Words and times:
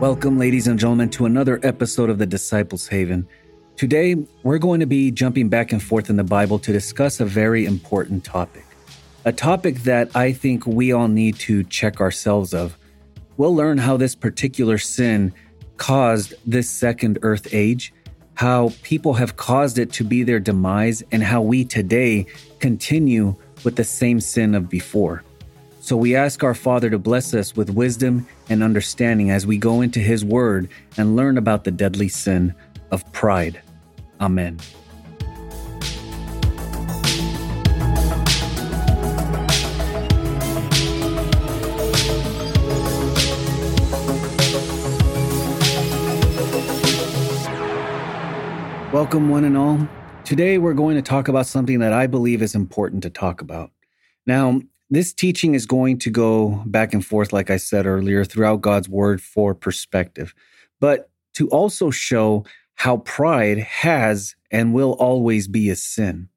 Welcome, 0.00 0.38
ladies 0.38 0.66
and 0.66 0.78
gentlemen, 0.78 1.10
to 1.10 1.26
another 1.26 1.60
episode 1.62 2.08
of 2.08 2.16
the 2.16 2.24
Disciples 2.24 2.88
Haven. 2.88 3.28
Today, 3.76 4.14
we're 4.42 4.56
going 4.56 4.80
to 4.80 4.86
be 4.86 5.10
jumping 5.10 5.50
back 5.50 5.72
and 5.72 5.82
forth 5.82 6.08
in 6.08 6.16
the 6.16 6.24
Bible 6.24 6.58
to 6.60 6.72
discuss 6.72 7.20
a 7.20 7.26
very 7.26 7.66
important 7.66 8.24
topic. 8.24 8.64
A 9.26 9.32
topic 9.34 9.80
that 9.80 10.16
I 10.16 10.32
think 10.32 10.66
we 10.66 10.90
all 10.90 11.08
need 11.08 11.36
to 11.40 11.64
check 11.64 12.00
ourselves 12.00 12.54
of. 12.54 12.78
We'll 13.36 13.54
learn 13.54 13.76
how 13.76 13.98
this 13.98 14.14
particular 14.14 14.78
sin 14.78 15.34
caused 15.76 16.32
this 16.46 16.70
second 16.70 17.18
earth 17.20 17.52
age, 17.52 17.92
how 18.36 18.72
people 18.82 19.12
have 19.12 19.36
caused 19.36 19.78
it 19.78 19.92
to 19.92 20.04
be 20.04 20.22
their 20.22 20.40
demise, 20.40 21.02
and 21.12 21.22
how 21.22 21.42
we 21.42 21.62
today 21.62 22.24
continue 22.58 23.36
with 23.64 23.76
the 23.76 23.84
same 23.84 24.18
sin 24.18 24.54
of 24.54 24.70
before. 24.70 25.24
So 25.82 25.96
we 25.96 26.14
ask 26.14 26.44
our 26.44 26.54
Father 26.54 26.90
to 26.90 26.98
bless 26.98 27.32
us 27.32 27.56
with 27.56 27.70
wisdom 27.70 28.28
and 28.50 28.62
understanding 28.62 29.30
as 29.30 29.46
we 29.46 29.56
go 29.56 29.80
into 29.80 29.98
His 29.98 30.22
Word 30.22 30.68
and 30.98 31.16
learn 31.16 31.38
about 31.38 31.64
the 31.64 31.70
deadly 31.70 32.06
sin 32.08 32.54
of 32.90 33.10
pride. 33.12 33.62
Amen. 34.20 34.58
Welcome, 48.92 49.30
one 49.30 49.44
and 49.44 49.56
all. 49.56 49.88
Today, 50.24 50.58
we're 50.58 50.74
going 50.74 50.96
to 50.96 51.02
talk 51.02 51.28
about 51.28 51.46
something 51.46 51.78
that 51.78 51.94
I 51.94 52.06
believe 52.06 52.42
is 52.42 52.54
important 52.54 53.02
to 53.04 53.10
talk 53.10 53.40
about. 53.40 53.70
Now, 54.26 54.60
this 54.90 55.12
teaching 55.12 55.54
is 55.54 55.66
going 55.66 55.98
to 56.00 56.10
go 56.10 56.62
back 56.66 56.92
and 56.92 57.04
forth, 57.04 57.32
like 57.32 57.50
I 57.50 57.56
said 57.56 57.86
earlier, 57.86 58.24
throughout 58.24 58.60
God's 58.60 58.88
word 58.88 59.22
for 59.22 59.54
perspective, 59.54 60.34
but 60.80 61.10
to 61.34 61.48
also 61.48 61.90
show 61.90 62.44
how 62.74 62.98
pride 62.98 63.58
has 63.58 64.34
and 64.50 64.74
will 64.74 64.92
always 64.92 65.46
be 65.46 65.70
a 65.70 65.76
sin. 65.76 66.28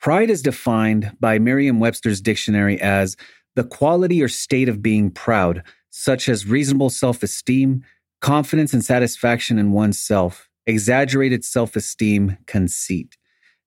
Pride 0.00 0.30
is 0.30 0.42
defined 0.42 1.16
by 1.20 1.38
Merriam 1.38 1.80
Webster's 1.80 2.20
dictionary 2.20 2.80
as 2.80 3.16
the 3.54 3.64
quality 3.64 4.22
or 4.22 4.28
state 4.28 4.68
of 4.68 4.82
being 4.82 5.10
proud, 5.10 5.62
such 5.90 6.28
as 6.28 6.46
reasonable 6.46 6.90
self 6.90 7.22
esteem, 7.22 7.82
confidence 8.20 8.74
and 8.74 8.84
satisfaction 8.84 9.58
in 9.58 9.72
oneself, 9.72 10.48
exaggerated 10.66 11.44
self 11.44 11.74
esteem, 11.76 12.36
conceit. 12.46 13.16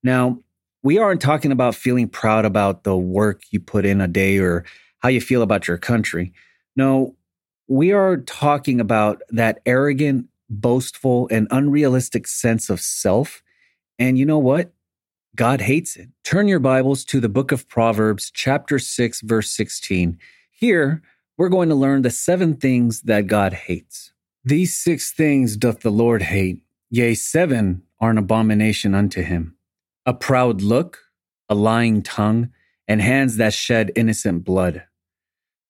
Now, 0.04 0.40
we 0.82 0.98
aren't 0.98 1.22
talking 1.22 1.52
about 1.52 1.76
feeling 1.76 2.08
proud 2.08 2.46
about 2.46 2.84
the 2.84 2.98
work 2.98 3.44
you 3.52 3.60
put 3.60 3.86
in 3.86 4.02
a 4.02 4.08
day 4.08 4.38
or 4.38 4.64
how 5.00 5.10
you 5.10 5.22
feel 5.22 5.42
about 5.42 5.68
your 5.68 5.78
country. 5.78 6.34
No, 6.76 7.16
we 7.68 7.92
are 7.92 8.18
talking 8.18 8.80
about 8.80 9.22
that 9.30 9.60
arrogant, 9.66 10.28
boastful, 10.50 11.28
and 11.32 11.48
unrealistic 11.52 12.28
sense 12.28 12.70
of 12.70 12.80
self. 12.80 13.44
And 13.98 14.18
you 14.18 14.26
know 14.26 14.40
what? 14.40 14.72
God 15.36 15.62
hates 15.62 15.96
it. 15.96 16.10
Turn 16.24 16.48
your 16.48 16.60
Bibles 16.60 17.06
to 17.06 17.20
the 17.20 17.30
book 17.30 17.52
of 17.52 17.68
Proverbs, 17.68 18.32
chapter 18.34 18.80
6, 18.80 19.22
verse 19.22 19.52
16. 19.52 20.18
Here, 20.52 21.02
we're 21.38 21.50
going 21.50 21.70
to 21.70 21.76
learn 21.76 22.02
the 22.02 22.10
seven 22.10 22.56
things 22.56 23.02
that 23.04 23.28
God 23.28 23.54
hates. 23.54 24.12
These 24.44 24.76
six 24.76 25.12
things 25.12 25.56
doth 25.56 25.82
the 25.82 25.92
Lord 25.92 26.24
hate, 26.24 26.62
yea, 26.90 27.14
seven 27.14 27.84
are 28.00 28.10
an 28.10 28.18
abomination 28.18 28.96
unto 28.96 29.22
him 29.22 29.56
a 30.06 30.14
proud 30.14 30.62
look, 30.62 31.00
a 31.48 31.56
lying 31.56 32.02
tongue, 32.02 32.50
and 32.88 33.02
hands 33.02 33.38
that 33.38 33.54
shed 33.54 33.92
innocent 33.96 34.44
blood. 34.44 34.84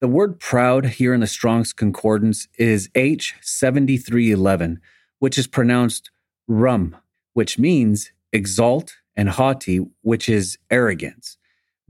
The 0.01 0.07
word 0.07 0.39
proud 0.39 0.85
here 0.85 1.13
in 1.13 1.19
the 1.19 1.27
Strong's 1.27 1.73
Concordance 1.73 2.47
is 2.57 2.87
H7311, 2.89 4.77
which 5.19 5.37
is 5.37 5.47
pronounced 5.47 6.09
rum, 6.47 6.95
which 7.33 7.59
means 7.59 8.11
exalt, 8.31 8.95
and 9.15 9.29
haughty, 9.29 9.85
which 10.01 10.29
is 10.29 10.57
arrogance. 10.71 11.37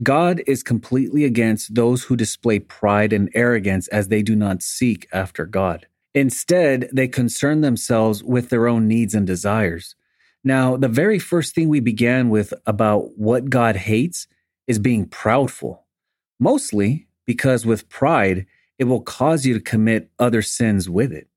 God 0.02 0.42
is 0.46 0.64
completely 0.64 1.24
against 1.24 1.74
those 1.76 2.04
who 2.04 2.16
display 2.16 2.58
pride 2.58 3.12
and 3.12 3.30
arrogance 3.34 3.86
as 3.88 4.08
they 4.08 4.22
do 4.22 4.34
not 4.34 4.62
seek 4.62 5.06
after 5.12 5.46
God. 5.46 5.86
Instead, 6.14 6.88
they 6.92 7.06
concern 7.06 7.60
themselves 7.60 8.24
with 8.24 8.48
their 8.48 8.66
own 8.66 8.88
needs 8.88 9.14
and 9.14 9.26
desires. 9.26 9.94
Now, 10.42 10.76
the 10.76 10.88
very 10.88 11.18
first 11.18 11.54
thing 11.54 11.68
we 11.68 11.80
began 11.80 12.30
with 12.30 12.54
about 12.66 13.18
what 13.18 13.50
God 13.50 13.76
hates 13.76 14.26
is 14.66 14.78
being 14.78 15.06
proudful, 15.06 15.80
mostly 16.38 17.08
because 17.26 17.66
with 17.66 17.88
pride, 17.88 18.46
it 18.78 18.84
will 18.84 19.02
cause 19.02 19.44
you 19.44 19.54
to 19.54 19.60
commit 19.60 20.10
other 20.18 20.40
sins 20.40 20.88
with 20.88 21.12
it. 21.12 21.28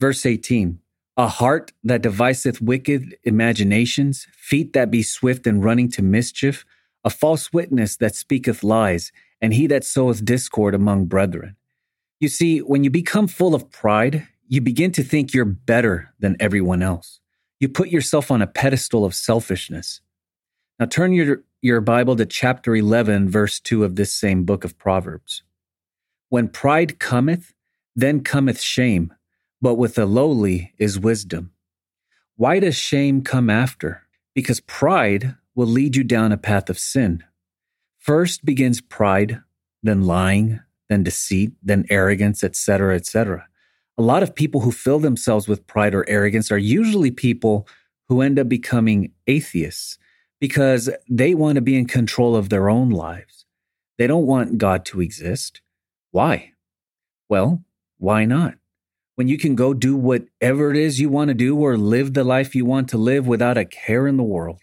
Verse 0.00 0.24
18 0.24 0.78
A 1.16 1.28
heart 1.28 1.72
that 1.82 2.02
deviseth 2.02 2.62
wicked 2.62 3.16
imaginations, 3.24 4.26
feet 4.32 4.72
that 4.72 4.90
be 4.90 5.02
swift 5.02 5.46
in 5.46 5.60
running 5.60 5.90
to 5.90 6.02
mischief, 6.02 6.64
a 7.04 7.10
false 7.10 7.52
witness 7.52 7.96
that 7.96 8.14
speaketh 8.14 8.64
lies, 8.64 9.12
and 9.40 9.52
he 9.52 9.66
that 9.66 9.84
soweth 9.84 10.24
discord 10.24 10.74
among 10.74 11.04
brethren. 11.04 11.56
You 12.18 12.28
see, 12.28 12.60
when 12.60 12.84
you 12.84 12.90
become 12.90 13.28
full 13.28 13.54
of 13.54 13.70
pride, 13.70 14.26
you 14.48 14.62
begin 14.62 14.92
to 14.92 15.02
think 15.02 15.34
you're 15.34 15.44
better 15.44 16.14
than 16.18 16.36
everyone 16.40 16.82
else. 16.82 17.20
You 17.64 17.70
put 17.70 17.88
yourself 17.88 18.30
on 18.30 18.42
a 18.42 18.46
pedestal 18.46 19.06
of 19.06 19.14
selfishness. 19.14 20.02
Now 20.78 20.84
turn 20.84 21.14
your, 21.14 21.44
your 21.62 21.80
Bible 21.80 22.14
to 22.16 22.26
chapter 22.26 22.76
11, 22.76 23.30
verse 23.30 23.58
2 23.58 23.84
of 23.84 23.96
this 23.96 24.12
same 24.12 24.44
book 24.44 24.64
of 24.64 24.76
Proverbs. 24.76 25.42
When 26.28 26.48
pride 26.48 26.98
cometh, 26.98 27.54
then 27.96 28.20
cometh 28.20 28.60
shame, 28.60 29.14
but 29.62 29.76
with 29.76 29.94
the 29.94 30.04
lowly 30.04 30.74
is 30.76 31.00
wisdom. 31.00 31.52
Why 32.36 32.58
does 32.58 32.76
shame 32.76 33.22
come 33.22 33.48
after? 33.48 34.02
Because 34.34 34.60
pride 34.60 35.36
will 35.54 35.66
lead 35.66 35.96
you 35.96 36.04
down 36.04 36.32
a 36.32 36.36
path 36.36 36.68
of 36.68 36.78
sin. 36.78 37.24
First 37.96 38.44
begins 38.44 38.82
pride, 38.82 39.40
then 39.82 40.02
lying, 40.02 40.60
then 40.90 41.02
deceit, 41.02 41.52
then 41.62 41.86
arrogance, 41.88 42.44
etc., 42.44 42.94
etc 42.94 43.46
a 43.96 44.02
lot 44.02 44.22
of 44.22 44.34
people 44.34 44.62
who 44.62 44.72
fill 44.72 44.98
themselves 44.98 45.46
with 45.46 45.66
pride 45.66 45.94
or 45.94 46.08
arrogance 46.08 46.50
are 46.50 46.58
usually 46.58 47.10
people 47.10 47.68
who 48.08 48.20
end 48.20 48.38
up 48.38 48.48
becoming 48.48 49.12
atheists 49.26 49.98
because 50.40 50.90
they 51.08 51.34
want 51.34 51.56
to 51.56 51.62
be 51.62 51.76
in 51.76 51.86
control 51.86 52.36
of 52.36 52.48
their 52.48 52.68
own 52.68 52.90
lives. 52.90 53.46
They 53.96 54.06
don't 54.06 54.26
want 54.26 54.58
God 54.58 54.84
to 54.86 55.00
exist. 55.00 55.60
Why? 56.10 56.52
Well, 57.28 57.62
why 57.98 58.24
not? 58.24 58.54
When 59.14 59.28
you 59.28 59.38
can 59.38 59.54
go 59.54 59.72
do 59.72 59.96
whatever 59.96 60.70
it 60.70 60.76
is 60.76 61.00
you 61.00 61.08
want 61.08 61.28
to 61.28 61.34
do 61.34 61.56
or 61.56 61.78
live 61.78 62.14
the 62.14 62.24
life 62.24 62.54
you 62.54 62.64
want 62.64 62.88
to 62.88 62.98
live 62.98 63.26
without 63.26 63.56
a 63.56 63.64
care 63.64 64.08
in 64.08 64.16
the 64.16 64.24
world. 64.24 64.60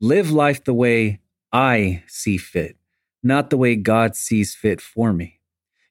Live 0.00 0.30
life 0.30 0.62
the 0.62 0.74
way 0.74 1.20
I 1.52 2.04
see 2.06 2.36
fit, 2.36 2.76
not 3.22 3.50
the 3.50 3.56
way 3.56 3.74
God 3.74 4.14
sees 4.14 4.54
fit 4.54 4.80
for 4.80 5.12
me. 5.12 5.35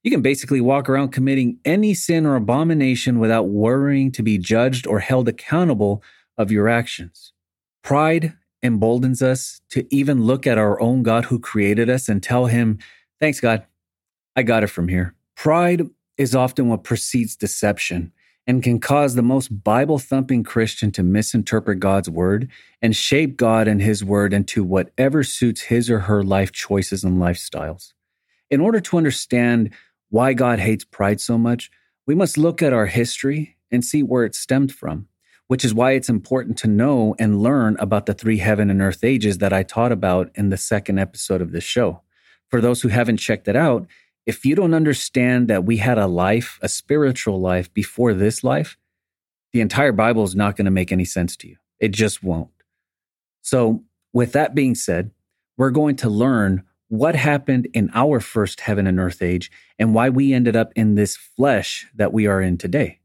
You 0.06 0.12
can 0.12 0.22
basically 0.22 0.62
walk 0.62 0.88
around 0.88 1.10
committing 1.10 1.58
any 1.66 1.96
sin 1.96 2.28
or 2.28 2.36
abomination 2.36 3.18
without 3.18 3.48
worrying 3.48 4.12
to 4.12 4.22
be 4.22 4.38
judged 4.38 4.86
or 4.86 5.00
held 5.00 5.28
accountable 5.28 6.04
of 6.38 6.52
your 6.52 6.70
actions. 6.70 7.34
Pride 7.84 8.34
emboldens 8.62 9.24
us 9.24 9.62
to 9.72 9.88
even 9.90 10.22
look 10.22 10.46
at 10.46 10.60
our 10.60 10.80
own 10.80 11.02
God 11.02 11.26
who 11.26 11.40
created 11.40 11.90
us 11.90 12.08
and 12.08 12.22
tell 12.22 12.46
him, 12.46 12.78
Thanks, 13.20 13.40
God. 13.40 13.66
I 14.36 14.44
got 14.44 14.62
it 14.62 14.68
from 14.68 14.90
here. 14.90 15.16
Pride 15.36 15.90
is 16.20 16.36
often 16.36 16.70
what 16.70 16.84
precedes 16.84 17.36
deception 17.36 18.12
and 18.46 18.62
can 18.62 18.80
cause 18.80 19.16
the 19.16 19.24
most 19.24 19.64
Bible 19.64 19.98
thumping 19.98 20.44
Christian 20.44 20.92
to 20.92 21.02
misinterpret 21.02 21.80
God's 21.80 22.12
word 22.12 22.48
and 22.80 22.96
shape 22.96 23.38
God 23.38 23.68
and 23.68 23.82
his 23.82 24.04
word 24.04 24.34
into 24.34 24.64
whatever 24.64 25.24
suits 25.24 25.62
his 25.62 25.90
or 25.90 26.02
her 26.02 26.22
life 26.22 26.52
choices 26.52 27.04
and 27.04 27.20
lifestyles. 27.20 27.94
In 28.52 28.62
order 28.62 28.80
to 28.80 28.98
understand 28.98 29.74
why 30.10 30.34
God 30.34 30.60
hates 30.60 30.84
pride 30.84 31.20
so 31.20 31.38
much, 31.38 31.72
we 32.08 32.16
must 32.16 32.38
look 32.38 32.62
at 32.62 32.74
our 32.74 32.86
history 32.86 33.58
and 33.72 33.84
see 33.84 34.04
where 34.04 34.24
it 34.24 34.36
stemmed 34.36 34.74
from, 34.74 35.08
which 35.48 35.66
is 35.66 35.74
why 35.74 35.92
it's 35.92 36.10
important 36.10 36.58
to 36.60 36.68
know 36.68 37.16
and 37.20 37.42
learn 37.42 37.76
about 37.80 38.06
the 38.06 38.14
three 38.14 38.38
heaven 38.38 38.70
and 38.70 38.82
earth 38.82 39.04
ages 39.04 39.40
that 39.40 39.54
I 39.54 39.64
taught 39.64 39.92
about 39.92 40.32
in 40.36 40.50
the 40.50 40.58
second 40.58 41.00
episode 41.00 41.42
of 41.42 41.52
this 41.52 41.64
show. 41.64 42.02
For 42.50 42.62
those 42.62 42.82
who 42.82 42.90
haven't 42.90 43.18
checked 43.18 43.48
it 43.48 43.56
out, 43.56 43.88
if 44.26 44.46
you 44.46 44.56
don't 44.56 44.74
understand 44.74 45.48
that 45.50 45.66
we 45.66 45.78
had 45.78 45.98
a 45.98 46.08
life, 46.08 46.60
a 46.62 46.70
spiritual 46.70 47.40
life 47.40 47.74
before 47.74 48.14
this 48.14 48.44
life, 48.44 48.78
the 49.54 49.62
entire 49.62 49.92
Bible 49.92 50.24
is 50.24 50.36
not 50.36 50.56
going 50.56 50.66
to 50.66 50.72
make 50.72 50.92
any 50.92 51.06
sense 51.06 51.36
to 51.38 51.48
you. 51.48 51.58
It 51.80 51.90
just 51.90 52.24
won't. 52.24 52.50
So, 53.42 53.84
with 54.14 54.32
that 54.32 54.56
being 54.56 54.76
said, 54.76 55.12
we're 55.58 55.72
going 55.72 55.96
to 55.98 56.10
learn 56.10 56.64
what 57.00 57.16
happened 57.16 57.68
in 57.74 57.90
our 57.94 58.20
first 58.20 58.62
heaven 58.62 58.88
and 58.88 59.00
earth 59.00 59.22
age 59.22 59.52
and 59.78 59.94
why 59.94 60.10
we 60.10 60.34
ended 60.34 60.56
up 60.56 60.72
in 60.76 60.96
this 60.96 61.16
flesh 61.16 61.88
that 61.96 62.14
we 62.14 62.28
are 62.28 62.42
in 62.42 62.58
today. 62.58 63.00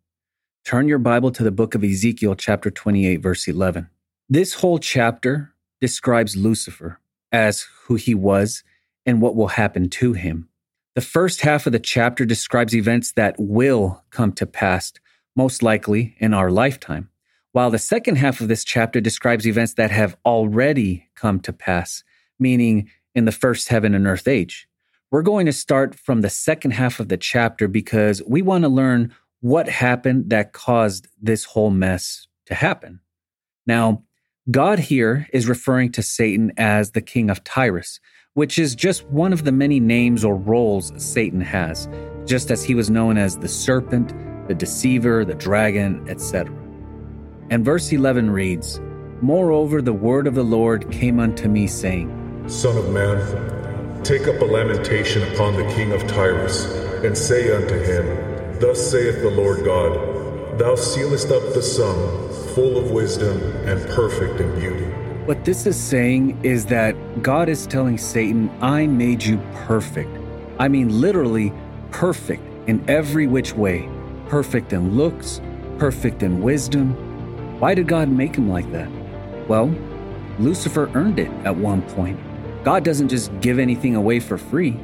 Turn 0.65 0.89
your 0.89 0.99
Bible 0.99 1.31
to 1.33 1.43
the 1.43 1.51
book 1.51 1.75
of 1.75 1.83
Ezekiel, 1.83 2.35
chapter 2.35 2.71
28, 2.71 3.17
verse 3.17 3.49
11. 3.49 3.89
This 4.29 4.55
whole 4.55 4.79
chapter 4.79 5.55
describes 5.81 6.37
Lucifer 6.37 7.01
as 7.33 7.67
who 7.85 7.95
he 7.95 8.15
was 8.15 8.63
and 9.07 9.21
what 9.21 9.35
will 9.35 9.49
happen 9.49 9.89
to 9.89 10.13
him. 10.13 10.49
The 10.95 11.01
first 11.01 11.41
half 11.41 11.67
of 11.67 11.73
the 11.73 11.79
chapter 11.79 12.25
describes 12.25 12.75
events 12.75 13.13
that 13.13 13.37
will 13.39 14.05
come 14.11 14.33
to 14.33 14.47
pass 14.47 14.93
most 15.37 15.63
likely 15.63 16.17
in 16.19 16.35
our 16.35 16.51
lifetime, 16.51 17.09
while 17.53 17.71
the 17.71 17.79
second 17.79 18.17
half 18.17 18.41
of 18.41 18.49
this 18.49 18.65
chapter 18.65 19.01
describes 19.01 19.47
events 19.47 19.75
that 19.75 19.91
have 19.91 20.17
already 20.25 21.09
come 21.15 21.41
to 21.41 21.53
pass, 21.53 22.05
meaning 22.39 22.91
in 23.15 23.25
the 23.25 23.33
first 23.33 23.69
heaven 23.69 23.95
and 23.95 24.07
earth 24.07 24.29
age. 24.29 24.69
We're 25.11 25.23
going 25.23 25.47
to 25.47 25.53
start 25.53 25.95
from 25.95 26.21
the 26.21 26.31
second 26.31 26.73
half 26.73 27.01
of 27.01 27.09
the 27.09 27.17
chapter 27.17 27.67
because 27.67 28.23
we 28.27 28.43
want 28.43 28.63
to 28.63 28.69
learn 28.69 29.13
what 29.41 29.69
happened 29.69 30.31
that 30.31 30.53
caused 30.53 31.09
this 31.21 31.45
whole 31.45 31.71
mess 31.71 32.29
to 32.47 32.55
happen. 32.55 33.01
Now, 33.67 34.05
God 34.51 34.79
here 34.79 35.29
is 35.33 35.49
referring 35.49 35.93
to 35.93 36.03
Satan 36.03 36.53
as 36.57 36.93
the 36.93 37.01
king 37.01 37.31
of 37.31 37.43
Tyrus, 37.45 38.01
which 38.35 38.59
is 38.59 38.75
just 38.75 39.05
one 39.07 39.33
of 39.33 39.45
the 39.45 39.53
many 39.53 39.81
names 39.81 40.25
or 40.25 40.37
roles 40.37 40.93
Satan 40.97 41.41
has, 41.41 41.89
just 42.27 42.51
as 42.51 42.63
he 42.63 42.75
was 42.75 42.91
known 42.91 43.19
as 43.19 43.37
the 43.37 43.49
serpent, 43.49 44.15
the 44.49 44.55
deceiver, 44.55 45.25
the 45.25 45.35
dragon, 45.35 46.05
etc. 46.09 46.55
And 47.51 47.65
verse 47.65 47.93
11 47.93 48.31
reads 48.31 48.81
Moreover, 49.23 49.83
the 49.83 49.93
word 49.93 50.27
of 50.27 50.35
the 50.35 50.45
Lord 50.45 50.91
came 50.91 51.21
unto 51.21 51.49
me, 51.49 51.67
saying, 51.67 52.09
Son 52.47 52.77
of 52.77 52.91
man, 52.91 53.51
Take 54.03 54.27
up 54.27 54.41
a 54.41 54.45
lamentation 54.45 55.23
upon 55.35 55.57
the 55.57 55.65
king 55.75 55.93
of 55.93 56.07
Tyrus, 56.07 56.65
and 57.05 57.17
say 57.17 57.55
unto 57.55 57.79
him, 57.79 58.59
Thus 58.59 58.91
saith 58.91 59.21
the 59.21 59.31
Lord 59.31 59.63
God, 59.65 60.59
Thou 60.59 60.75
sealest 60.75 61.31
up 61.31 61.43
the 61.53 61.63
sum, 61.63 61.97
full 62.55 62.79
of 62.79 62.91
wisdom 62.91 63.41
and 63.67 63.81
perfect 63.91 64.41
in 64.41 64.59
beauty. 64.59 64.85
What 65.27 65.45
this 65.45 65.67
is 65.67 65.79
saying 65.79 66.41
is 66.43 66.67
that 66.67 67.23
God 67.23 67.49
is 67.51 67.67
telling 67.67 67.99
Satan, 67.99 68.51
I 68.63 68.87
made 68.87 69.23
you 69.23 69.39
perfect. 69.67 70.11
I 70.59 70.69
mean, 70.69 71.01
literally 71.01 71.53
perfect 71.91 72.43
in 72.67 72.83
every 72.89 73.27
which 73.27 73.55
way 73.55 73.89
perfect 74.29 74.73
in 74.73 74.97
looks, 74.97 75.41
perfect 75.79 76.23
in 76.23 76.41
wisdom. 76.41 76.95
Why 77.59 77.75
did 77.75 77.89
God 77.89 78.09
make 78.09 78.37
him 78.37 78.49
like 78.49 78.71
that? 78.73 78.89
Well, 79.49 79.75
Lucifer 80.39 80.89
earned 80.95 81.19
it 81.19 81.31
at 81.45 81.57
one 81.57 81.83
point. 81.83 82.19
God 82.63 82.85
doesn't 82.85 83.09
just 83.09 83.33
give 83.41 83.59
anything 83.59 83.97
away 83.97 84.21
for 84.21 84.37
free. 84.37 84.79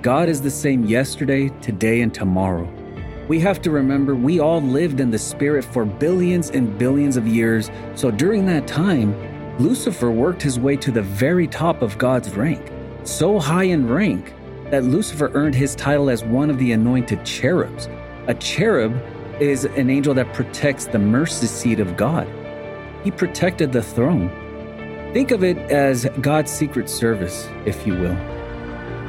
God 0.00 0.30
is 0.30 0.40
the 0.40 0.50
same 0.50 0.84
yesterday, 0.84 1.50
today, 1.60 2.00
and 2.00 2.14
tomorrow. 2.14 2.66
We 3.28 3.38
have 3.40 3.60
to 3.62 3.70
remember 3.70 4.14
we 4.14 4.40
all 4.40 4.62
lived 4.62 5.00
in 5.00 5.10
the 5.10 5.18
Spirit 5.18 5.62
for 5.62 5.84
billions 5.84 6.48
and 6.48 6.78
billions 6.78 7.18
of 7.18 7.26
years, 7.26 7.70
so 7.94 8.10
during 8.10 8.46
that 8.46 8.66
time, 8.66 9.14
Lucifer 9.58 10.10
worked 10.10 10.40
his 10.40 10.58
way 10.58 10.76
to 10.76 10.90
the 10.90 11.02
very 11.02 11.46
top 11.46 11.82
of 11.82 11.98
God's 11.98 12.34
rank, 12.34 12.72
so 13.04 13.38
high 13.38 13.64
in 13.64 13.88
rank 13.88 14.32
that 14.70 14.84
Lucifer 14.84 15.30
earned 15.34 15.54
his 15.54 15.74
title 15.74 16.08
as 16.08 16.24
one 16.24 16.48
of 16.48 16.58
the 16.58 16.72
anointed 16.72 17.26
cherubs. 17.26 17.90
A 18.28 18.34
cherub 18.34 18.98
is 19.38 19.64
an 19.64 19.90
angel 19.90 20.14
that 20.14 20.32
protects 20.32 20.86
the 20.86 20.98
mercy 20.98 21.46
seat 21.46 21.80
of 21.80 21.96
God. 21.96 22.26
He 23.04 23.10
protected 23.10 23.72
the 23.72 23.82
throne. 23.82 24.30
Think 25.12 25.30
of 25.30 25.42
it 25.42 25.56
as 25.70 26.06
God's 26.20 26.50
secret 26.50 26.90
service, 26.90 27.48
if 27.64 27.86
you 27.86 27.94
will. 27.94 28.14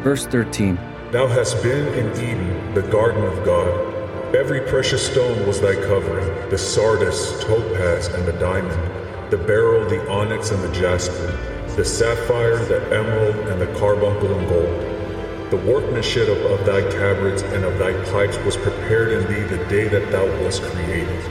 Verse 0.01 0.25
13 0.25 0.75
Thou 1.11 1.27
hast 1.27 1.61
been 1.61 1.93
in 1.93 2.09
Eden, 2.13 2.73
the 2.73 2.83
garden 2.83 3.25
of 3.25 3.43
God. 3.43 4.33
Every 4.33 4.61
precious 4.61 5.05
stone 5.05 5.45
was 5.45 5.59
thy 5.59 5.75
covering 5.75 6.25
the 6.49 6.57
sardius, 6.57 7.43
topaz, 7.43 8.07
and 8.07 8.25
the 8.25 8.31
diamond, 8.33 8.81
the 9.29 9.37
beryl, 9.37 9.89
the 9.89 10.09
onyx, 10.09 10.51
and 10.51 10.63
the 10.63 10.71
jasper, 10.71 11.37
the 11.75 11.83
sapphire, 11.83 12.63
the 12.65 12.81
emerald, 12.95 13.35
and 13.49 13.59
the 13.59 13.67
carbuncle 13.77 14.33
and 14.33 14.47
gold. 14.47 15.51
The 15.51 15.57
workmanship 15.69 16.29
of, 16.29 16.65
thy 16.65 16.81
tabrets 16.89 17.41
and 17.41 17.65
of 17.65 17.77
thy 17.77 17.91
pipes 18.11 18.37
was 18.45 18.55
prepared 18.55 19.11
in 19.11 19.27
thee 19.27 19.41
the 19.53 19.65
day 19.65 19.89
that 19.89 20.09
thou 20.13 20.25
wast 20.43 20.61
created. 20.61 21.23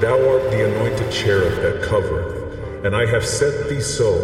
Thou 0.00 0.14
art 0.30 0.50
the 0.52 0.70
anointed 0.70 1.10
cherub 1.10 1.56
that 1.62 1.82
covereth 1.82 2.41
and 2.84 2.96
I 2.96 3.06
have 3.06 3.24
set 3.24 3.68
thee 3.68 3.80
so. 3.80 4.18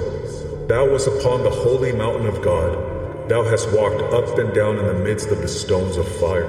Thou 0.67 0.91
wast 0.91 1.07
upon 1.07 1.45
the 1.45 1.51
holy 1.51 1.93
mountain 1.93 2.27
of 2.27 2.43
God. 2.43 3.29
Thou 3.29 3.45
hast 3.45 3.73
walked 3.73 4.03
up 4.13 4.37
and 4.39 4.53
down 4.53 4.79
in 4.79 4.87
the 4.87 4.95
midst 4.95 5.31
of 5.31 5.39
the 5.39 5.49
stones 5.49 5.97
of 5.97 6.09
fire. 6.19 6.49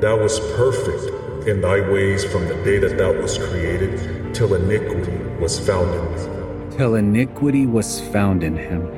Thou 0.00 0.20
wast 0.20 0.42
perfect 0.56 1.46
in 1.46 1.60
thy 1.60 1.80
ways 1.88 2.24
from 2.24 2.48
the 2.48 2.54
day 2.64 2.78
that 2.78 2.98
thou 2.98 3.12
wast 3.12 3.40
created, 3.40 4.34
till 4.34 4.52
iniquity 4.54 5.16
was 5.40 5.60
found 5.60 5.94
in 5.94 6.04
thee. 6.16 6.76
Till 6.76 6.96
iniquity 6.96 7.66
was 7.66 8.00
found 8.08 8.42
in 8.42 8.56
him. 8.56 8.90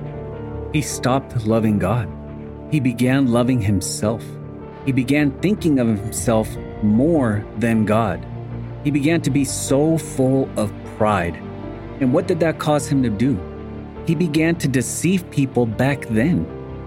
He 0.73 0.81
stopped 0.81 1.45
loving 1.47 1.79
God. 1.79 2.09
He 2.71 2.81
began 2.81 3.31
loving 3.31 3.61
himself. 3.61 4.25
He 4.87 4.93
began 4.93 5.31
thinking 5.41 5.79
of 5.79 5.89
himself 5.89 6.49
more 6.83 7.45
than 7.59 7.85
God. 7.85 8.25
He 8.83 8.91
began 8.91 9.21
to 9.23 9.31
be 9.31 9.45
so 9.45 9.99
full 9.99 10.49
of 10.57 10.73
pride 10.97 11.39
and 12.00 12.12
what 12.12 12.26
did 12.26 12.41
that 12.41 12.58
cause 12.58 12.88
him 12.88 13.02
to 13.02 13.11
do? 13.11 13.38
He 14.06 14.14
began 14.14 14.56
to 14.56 14.69
deceive 14.69 15.31
people 15.31 15.67
back 15.67 16.06
then. 16.06 16.47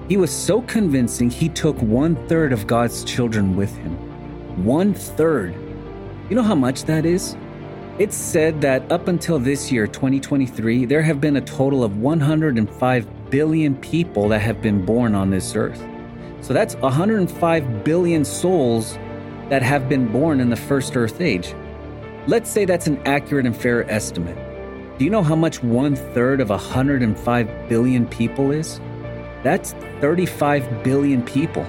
He 0.10 0.18
was 0.18 0.32
so 0.32 0.62
convincing, 0.64 1.30
he 1.30 1.48
took 1.48 1.80
one 1.82 2.16
third 2.28 2.52
of 2.52 2.68
God's 2.68 3.04
children 3.04 3.56
with 3.56 3.76
him. 3.78 3.94
One 4.66 4.94
third. 4.94 5.56
You 6.30 6.36
know 6.36 6.44
how 6.44 6.56
much 6.56 6.84
that 6.86 7.06
is? 7.06 7.38
It's 8.00 8.16
said 8.16 8.60
that 8.62 8.92
up 8.92 9.08
until 9.08 9.40
this 9.40 9.72
year, 9.72 9.86
2023, 9.86 10.86
there 10.86 11.02
have 11.04 11.22
been 11.22 11.38
a 11.38 11.42
total 11.42 11.84
of 11.84 11.98
105 11.98 13.30
billion 13.30 13.76
people 13.78 14.28
that 14.30 14.40
have 14.40 14.62
been 14.62 14.84
born 14.84 15.16
on 15.16 15.30
this 15.30 15.56
earth. 15.56 15.82
So 16.42 16.54
that's 16.54 16.76
105 16.76 17.84
billion 17.84 18.26
souls 18.26 18.98
that 19.50 19.62
have 19.62 19.88
been 19.88 20.12
born 20.12 20.40
in 20.40 20.50
the 20.50 20.56
first 20.56 20.98
earth 20.98 21.22
age. 21.22 21.54
Let's 22.28 22.50
say 22.50 22.66
that's 22.66 22.88
an 22.88 23.00
accurate 23.06 23.46
and 23.46 23.56
fair 23.56 23.90
estimate. 23.90 24.53
Do 25.00 25.06
you 25.06 25.10
know 25.10 25.24
how 25.24 25.36
much 25.36 25.64
one 25.64 25.96
third 25.96 26.40
of 26.40 26.50
105 26.50 27.68
billion 27.68 28.06
people 28.06 28.52
is? 28.52 28.80
That's 29.42 29.74
35 30.02 30.84
billion 30.84 31.24
people. 31.24 31.66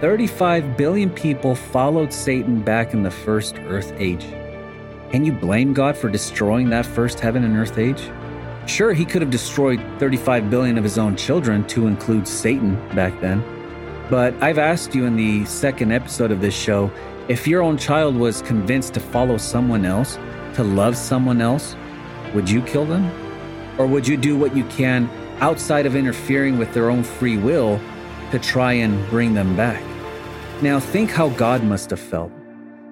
35 0.00 0.76
billion 0.76 1.08
people 1.08 1.54
followed 1.54 2.12
Satan 2.12 2.60
back 2.60 2.94
in 2.94 3.04
the 3.04 3.12
first 3.12 3.58
earth 3.60 3.92
age. 3.96 4.26
Can 5.12 5.24
you 5.24 5.30
blame 5.30 5.72
God 5.72 5.96
for 5.96 6.08
destroying 6.08 6.68
that 6.70 6.84
first 6.84 7.20
heaven 7.20 7.44
and 7.44 7.56
earth 7.56 7.78
age? 7.78 8.10
Sure, 8.66 8.92
he 8.92 9.04
could 9.04 9.22
have 9.22 9.30
destroyed 9.30 9.80
35 10.00 10.50
billion 10.50 10.76
of 10.76 10.82
his 10.82 10.98
own 10.98 11.14
children 11.14 11.64
to 11.68 11.86
include 11.86 12.26
Satan 12.26 12.74
back 12.96 13.20
then. 13.20 13.40
But 14.10 14.34
I've 14.42 14.58
asked 14.58 14.96
you 14.96 15.06
in 15.06 15.14
the 15.14 15.44
second 15.44 15.92
episode 15.92 16.32
of 16.32 16.40
this 16.40 16.54
show 16.54 16.90
if 17.28 17.46
your 17.46 17.62
own 17.62 17.78
child 17.78 18.16
was 18.16 18.42
convinced 18.42 18.94
to 18.94 19.00
follow 19.00 19.36
someone 19.36 19.84
else, 19.84 20.16
to 20.54 20.64
love 20.64 20.96
someone 20.96 21.40
else, 21.40 21.76
would 22.34 22.48
you 22.48 22.62
kill 22.62 22.84
them? 22.84 23.10
Or 23.78 23.86
would 23.86 24.06
you 24.06 24.16
do 24.16 24.36
what 24.36 24.56
you 24.56 24.64
can 24.64 25.10
outside 25.40 25.86
of 25.86 25.96
interfering 25.96 26.58
with 26.58 26.72
their 26.72 26.90
own 26.90 27.02
free 27.02 27.36
will 27.36 27.80
to 28.30 28.38
try 28.38 28.72
and 28.74 29.08
bring 29.08 29.34
them 29.34 29.56
back? 29.56 29.82
Now, 30.62 30.78
think 30.78 31.10
how 31.10 31.30
God 31.30 31.64
must 31.64 31.90
have 31.90 32.00
felt. 32.00 32.30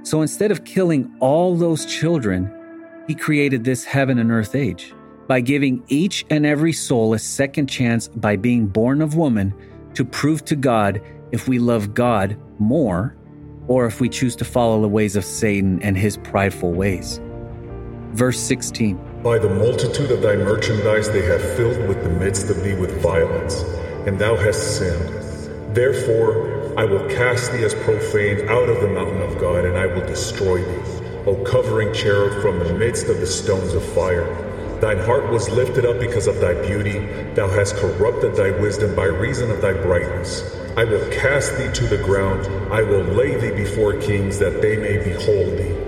So 0.02 0.22
instead 0.22 0.50
of 0.50 0.64
killing 0.64 1.14
all 1.20 1.54
those 1.54 1.86
children, 1.86 2.52
he 3.06 3.14
created 3.14 3.64
this 3.64 3.84
heaven 3.84 4.18
and 4.18 4.30
earth 4.30 4.54
age 4.54 4.94
by 5.28 5.40
giving 5.40 5.84
each 5.88 6.24
and 6.30 6.44
every 6.44 6.72
soul 6.72 7.14
a 7.14 7.18
second 7.18 7.68
chance 7.68 8.08
by 8.08 8.36
being 8.36 8.66
born 8.66 9.00
of 9.00 9.14
woman 9.14 9.54
to 9.94 10.04
prove 10.04 10.44
to 10.46 10.56
God 10.56 11.00
if 11.30 11.46
we 11.46 11.58
love 11.58 11.94
God 11.94 12.36
more 12.58 13.16
or 13.68 13.86
if 13.86 14.00
we 14.00 14.08
choose 14.08 14.34
to 14.36 14.44
follow 14.44 14.80
the 14.80 14.88
ways 14.88 15.14
of 15.14 15.24
Satan 15.24 15.80
and 15.82 15.96
his 15.96 16.16
prideful 16.16 16.72
ways. 16.72 17.20
Verse 18.12 18.40
16 18.40 18.98
By 19.22 19.38
the 19.38 19.50
multitude 19.50 20.10
of 20.12 20.22
thy 20.22 20.34
merchandise 20.34 21.10
they 21.10 21.20
have 21.26 21.42
filled 21.54 21.86
with 21.86 22.02
the 22.02 22.08
midst 22.08 22.48
of 22.48 22.62
thee 22.62 22.72
with 22.72 23.02
violence, 23.02 23.60
and 24.06 24.18
thou 24.18 24.34
hast 24.34 24.78
sinned. 24.78 25.74
Therefore 25.74 26.72
I 26.78 26.86
will 26.86 27.06
cast 27.10 27.52
thee 27.52 27.62
as 27.62 27.74
profane 27.74 28.48
out 28.48 28.70
of 28.70 28.80
the 28.80 28.88
mountain 28.88 29.20
of 29.20 29.38
God, 29.38 29.66
and 29.66 29.76
I 29.76 29.84
will 29.84 30.06
destroy 30.06 30.64
thee, 30.64 31.06
O 31.26 31.34
covering 31.44 31.92
cherub 31.92 32.40
from 32.40 32.60
the 32.60 32.72
midst 32.72 33.08
of 33.08 33.20
the 33.20 33.26
stones 33.26 33.74
of 33.74 33.84
fire. 33.92 34.24
Thine 34.80 35.00
heart 35.00 35.30
was 35.30 35.50
lifted 35.50 35.84
up 35.84 36.00
because 36.00 36.26
of 36.26 36.40
thy 36.40 36.54
beauty. 36.66 37.00
Thou 37.34 37.50
hast 37.50 37.76
corrupted 37.76 38.36
thy 38.36 38.58
wisdom 38.58 38.96
by 38.96 39.04
reason 39.04 39.50
of 39.50 39.60
thy 39.60 39.74
brightness. 39.74 40.56
I 40.78 40.84
will 40.84 41.06
cast 41.10 41.58
thee 41.58 41.70
to 41.70 41.84
the 41.94 42.02
ground. 42.02 42.46
I 42.72 42.80
will 42.80 43.02
lay 43.02 43.36
thee 43.36 43.54
before 43.54 44.00
kings 44.00 44.38
that 44.38 44.62
they 44.62 44.78
may 44.78 44.96
behold 44.96 45.58
thee. 45.58 45.79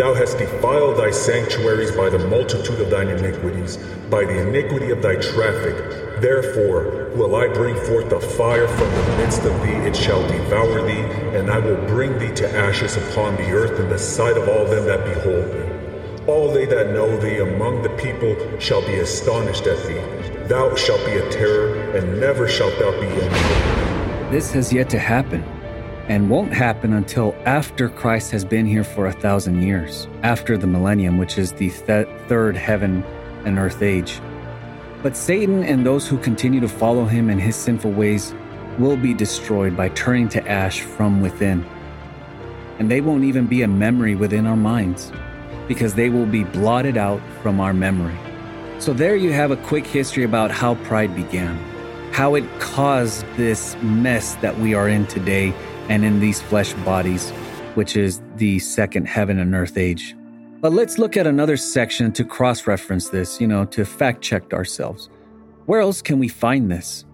Thou 0.00 0.14
hast 0.14 0.38
defiled 0.38 0.96
thy 0.96 1.10
sanctuaries 1.10 1.92
by 1.92 2.08
the 2.08 2.26
multitude 2.28 2.80
of 2.80 2.88
thine 2.88 3.08
iniquities, 3.08 3.76
by 4.08 4.24
the 4.24 4.48
iniquity 4.48 4.90
of 4.92 5.02
thy 5.02 5.16
traffic. 5.16 5.76
Therefore 6.22 7.10
will 7.14 7.36
I 7.36 7.48
bring 7.48 7.76
forth 7.84 8.10
a 8.10 8.18
fire 8.18 8.66
from 8.66 8.88
the 8.88 9.16
midst 9.18 9.44
of 9.44 9.52
thee, 9.60 9.76
it 9.86 9.94
shall 9.94 10.26
devour 10.26 10.80
thee, 10.86 11.04
and 11.36 11.50
I 11.50 11.58
will 11.58 11.76
bring 11.86 12.18
thee 12.18 12.32
to 12.36 12.48
ashes 12.48 12.96
upon 12.96 13.36
the 13.36 13.50
earth 13.50 13.78
in 13.78 13.90
the 13.90 13.98
sight 13.98 14.38
of 14.38 14.48
all 14.48 14.64
them 14.64 14.86
that 14.86 15.04
behold 15.04 15.44
thee. 15.52 16.24
All 16.26 16.50
they 16.50 16.64
that 16.64 16.94
know 16.94 17.18
thee 17.18 17.40
among 17.40 17.82
the 17.82 17.90
people 17.90 18.34
shall 18.58 18.80
be 18.80 18.94
astonished 18.94 19.66
at 19.66 19.86
thee. 19.86 20.46
Thou 20.46 20.74
shalt 20.76 21.04
be 21.04 21.12
a 21.12 21.30
terror, 21.30 21.74
and 21.94 22.18
never 22.18 22.48
shalt 22.48 22.72
thou 22.78 22.90
be 22.98 23.06
any. 23.06 24.30
This 24.30 24.50
has 24.52 24.72
yet 24.72 24.88
to 24.88 24.98
happen. 24.98 25.59
And 26.10 26.28
won't 26.28 26.52
happen 26.52 26.92
until 26.92 27.36
after 27.46 27.88
Christ 27.88 28.32
has 28.32 28.44
been 28.44 28.66
here 28.66 28.82
for 28.82 29.06
a 29.06 29.12
thousand 29.12 29.62
years, 29.62 30.08
after 30.24 30.58
the 30.58 30.66
millennium, 30.66 31.18
which 31.18 31.38
is 31.38 31.52
the 31.52 31.70
th- 31.70 32.08
third 32.26 32.56
heaven 32.56 33.04
and 33.44 33.60
earth 33.60 33.80
age. 33.80 34.20
But 35.04 35.16
Satan 35.16 35.62
and 35.62 35.86
those 35.86 36.08
who 36.08 36.18
continue 36.18 36.58
to 36.62 36.68
follow 36.68 37.04
him 37.04 37.30
in 37.30 37.38
his 37.38 37.54
sinful 37.54 37.92
ways 37.92 38.34
will 38.76 38.96
be 38.96 39.14
destroyed 39.14 39.76
by 39.76 39.90
turning 39.90 40.28
to 40.30 40.48
ash 40.48 40.80
from 40.80 41.20
within. 41.20 41.64
And 42.80 42.90
they 42.90 43.00
won't 43.00 43.22
even 43.22 43.46
be 43.46 43.62
a 43.62 43.68
memory 43.68 44.16
within 44.16 44.48
our 44.48 44.56
minds 44.56 45.12
because 45.68 45.94
they 45.94 46.08
will 46.08 46.26
be 46.26 46.42
blotted 46.42 46.96
out 46.96 47.20
from 47.40 47.60
our 47.60 47.72
memory. 47.72 48.18
So, 48.80 48.92
there 48.92 49.14
you 49.14 49.30
have 49.30 49.52
a 49.52 49.56
quick 49.58 49.86
history 49.86 50.24
about 50.24 50.50
how 50.50 50.74
pride 50.74 51.14
began, 51.14 51.56
how 52.10 52.34
it 52.34 52.44
caused 52.58 53.24
this 53.36 53.76
mess 53.80 54.34
that 54.36 54.58
we 54.58 54.74
are 54.74 54.88
in 54.88 55.06
today 55.06 55.54
and 55.90 56.04
in 56.04 56.20
these 56.20 56.40
flesh 56.40 56.72
bodies, 56.84 57.30
which 57.74 57.96
is 57.96 58.22
the 58.36 58.58
second 58.60 59.06
heaven 59.06 59.38
and 59.38 59.54
earth 59.54 59.76
age. 59.76 60.16
But 60.60 60.72
let's 60.72 60.98
look 60.98 61.16
at 61.16 61.26
another 61.26 61.56
section 61.56 62.12
to 62.12 62.24
cross 62.24 62.66
reference 62.66 63.10
this, 63.10 63.40
you 63.40 63.46
know, 63.46 63.64
to 63.66 63.84
fact 63.84 64.22
check 64.22 64.54
ourselves. 64.54 65.10
Where 65.66 65.80
else 65.80 66.00
can 66.00 66.18
we 66.18 66.28
find 66.28 66.70
this? 66.70 67.04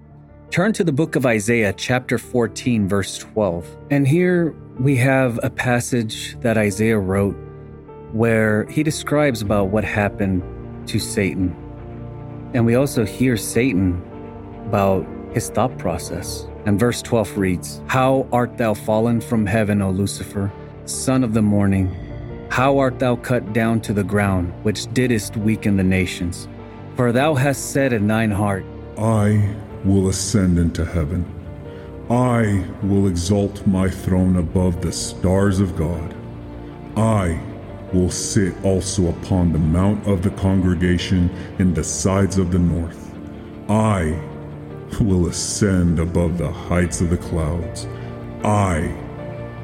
Turn 0.50 0.73
to 0.75 0.85
the 0.85 0.92
book 0.92 1.16
of 1.16 1.26
Isaiah, 1.26 1.73
chapter 1.73 2.18
14, 2.18 2.88
verse 2.88 3.18
12. 3.18 3.66
And 3.90 4.06
here 4.06 4.54
we 4.78 4.97
have 4.97 5.40
a 5.42 5.50
passage 5.50 6.38
that 6.40 6.59
Isaiah 6.59 6.99
wrote 6.99 7.37
where 8.12 8.66
he 8.66 8.83
describes 8.83 9.42
about 9.42 9.68
what 9.68 9.85
happened 9.85 10.42
to 10.88 10.99
Satan. 10.99 11.54
And 12.54 12.64
we 12.64 12.75
also 12.75 13.04
hear 13.04 13.37
Satan 13.37 14.02
about 14.66 15.06
his 15.33 15.49
thought 15.50 15.76
process. 15.78 16.47
And 16.67 16.81
verse 16.81 17.01
12 17.01 17.39
reads 17.39 17.81
How 17.87 18.27
art 18.33 18.59
thou 18.59 18.75
fallen 18.75 19.21
from 19.21 19.47
heaven, 19.47 19.81
O 19.81 19.91
Lucifer, 19.91 20.53
son 20.85 21.23
of 21.23 21.33
the 21.33 21.41
morning? 21.41 21.95
How 22.51 22.79
art 22.79 22.99
thou 22.99 23.15
cut 23.15 23.53
down 23.53 23.81
to 23.83 23.93
the 23.93 24.03
ground, 24.03 24.53
which 24.65 24.93
didst 24.93 25.37
weaken 25.37 25.77
the 25.77 25.85
nations? 25.85 26.49
For 26.97 27.13
thou 27.13 27.35
hast 27.35 27.71
said 27.71 27.93
in 27.93 28.09
thine 28.09 28.33
heart, 28.33 28.65
I 28.99 29.55
will 29.85 30.09
ascend 30.09 30.59
into 30.59 30.85
heaven. 30.85 31.25
I 32.11 32.67
will 32.83 33.07
exalt 33.07 33.65
my 33.67 33.89
throne 33.89 34.37
above 34.37 34.81
the 34.81 34.93
stars 34.93 35.61
of 35.61 35.77
God. 35.77 36.15
I 36.97 37.41
will 37.93 38.11
sit 38.11 38.55
also 38.65 39.09
upon 39.09 39.53
the 39.53 39.59
mount 39.59 40.05
of 40.07 40.23
the 40.23 40.31
congregation 40.31 41.31
in 41.61 41.75
the 41.75 41.85
sides 41.85 42.39
of 42.39 42.51
the 42.51 42.59
north. 42.59 43.15
I 43.69 44.21
will 45.00 45.28
ascend 45.28 45.99
above 45.99 46.38
the 46.38 46.50
heights 46.50 47.00
of 47.00 47.11
the 47.11 47.16
clouds. 47.16 47.87
I 48.45 48.95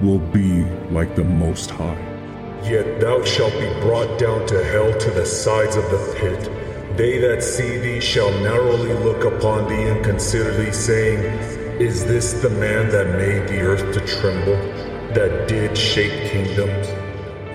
will 0.01 0.19
be 0.19 0.65
like 0.91 1.15
the 1.15 1.25
Most 1.25 1.71
High. 1.71 2.09
Yet 2.65 3.01
thou 3.01 3.25
shalt 3.25 3.53
be 3.55 3.69
brought 3.81 4.19
down 4.19 4.47
to 4.47 4.65
hell 4.65 4.97
to 4.99 5.11
the 5.11 5.27
sides 5.27 5.77
of 5.77 5.85
the 5.91 6.15
pit. 6.17 6.97
They 6.97 7.19
that 7.19 7.43
see 7.43 7.79
thee 7.79 8.01
shall 8.01 8.31
narrowly 8.41 8.93
look 8.93 9.25
upon 9.25 9.69
thee 9.69 9.83
and 9.83 10.05
consider 10.05 10.53
thee, 10.57 10.73
saying, 10.73 11.21
Is 11.81 12.05
this 12.05 12.35
the 12.35 12.51
man 12.51 12.89
that 12.91 13.19
made 13.19 13.49
the 13.49 13.61
earth 13.63 13.95
to 13.95 14.07
tremble, 14.07 14.57
that 15.15 15.49
did 15.49 15.77
shake 15.77 16.31
kingdoms? 16.31 16.89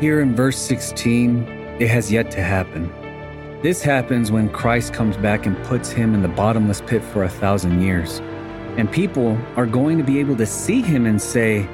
Here 0.02 0.22
in 0.22 0.36
verse 0.36 0.58
16, 0.58 1.44
it 1.80 1.90
has 1.90 2.12
yet 2.12 2.32
to 2.32 2.42
happen. 2.42 2.92
This 3.62 3.82
happens 3.82 4.32
when 4.32 4.50
Christ 4.50 4.94
comes 4.94 5.18
back 5.18 5.46
and 5.46 5.58
puts 5.66 5.90
him 5.90 6.14
in 6.14 6.22
the 6.22 6.28
bottomless 6.28 6.82
pit 6.82 7.04
for 7.04 7.24
a 7.24 7.30
thousand 7.30 7.82
years. 7.82 8.20
And 8.78 8.92
people 8.92 9.38
are 9.56 9.66
going 9.66 9.98
to 9.98 10.04
be 10.04 10.20
able 10.20 10.36
to 10.38 10.46
see 10.46 10.82
him 10.82 11.06
and 11.06 11.22
say, 11.22 11.68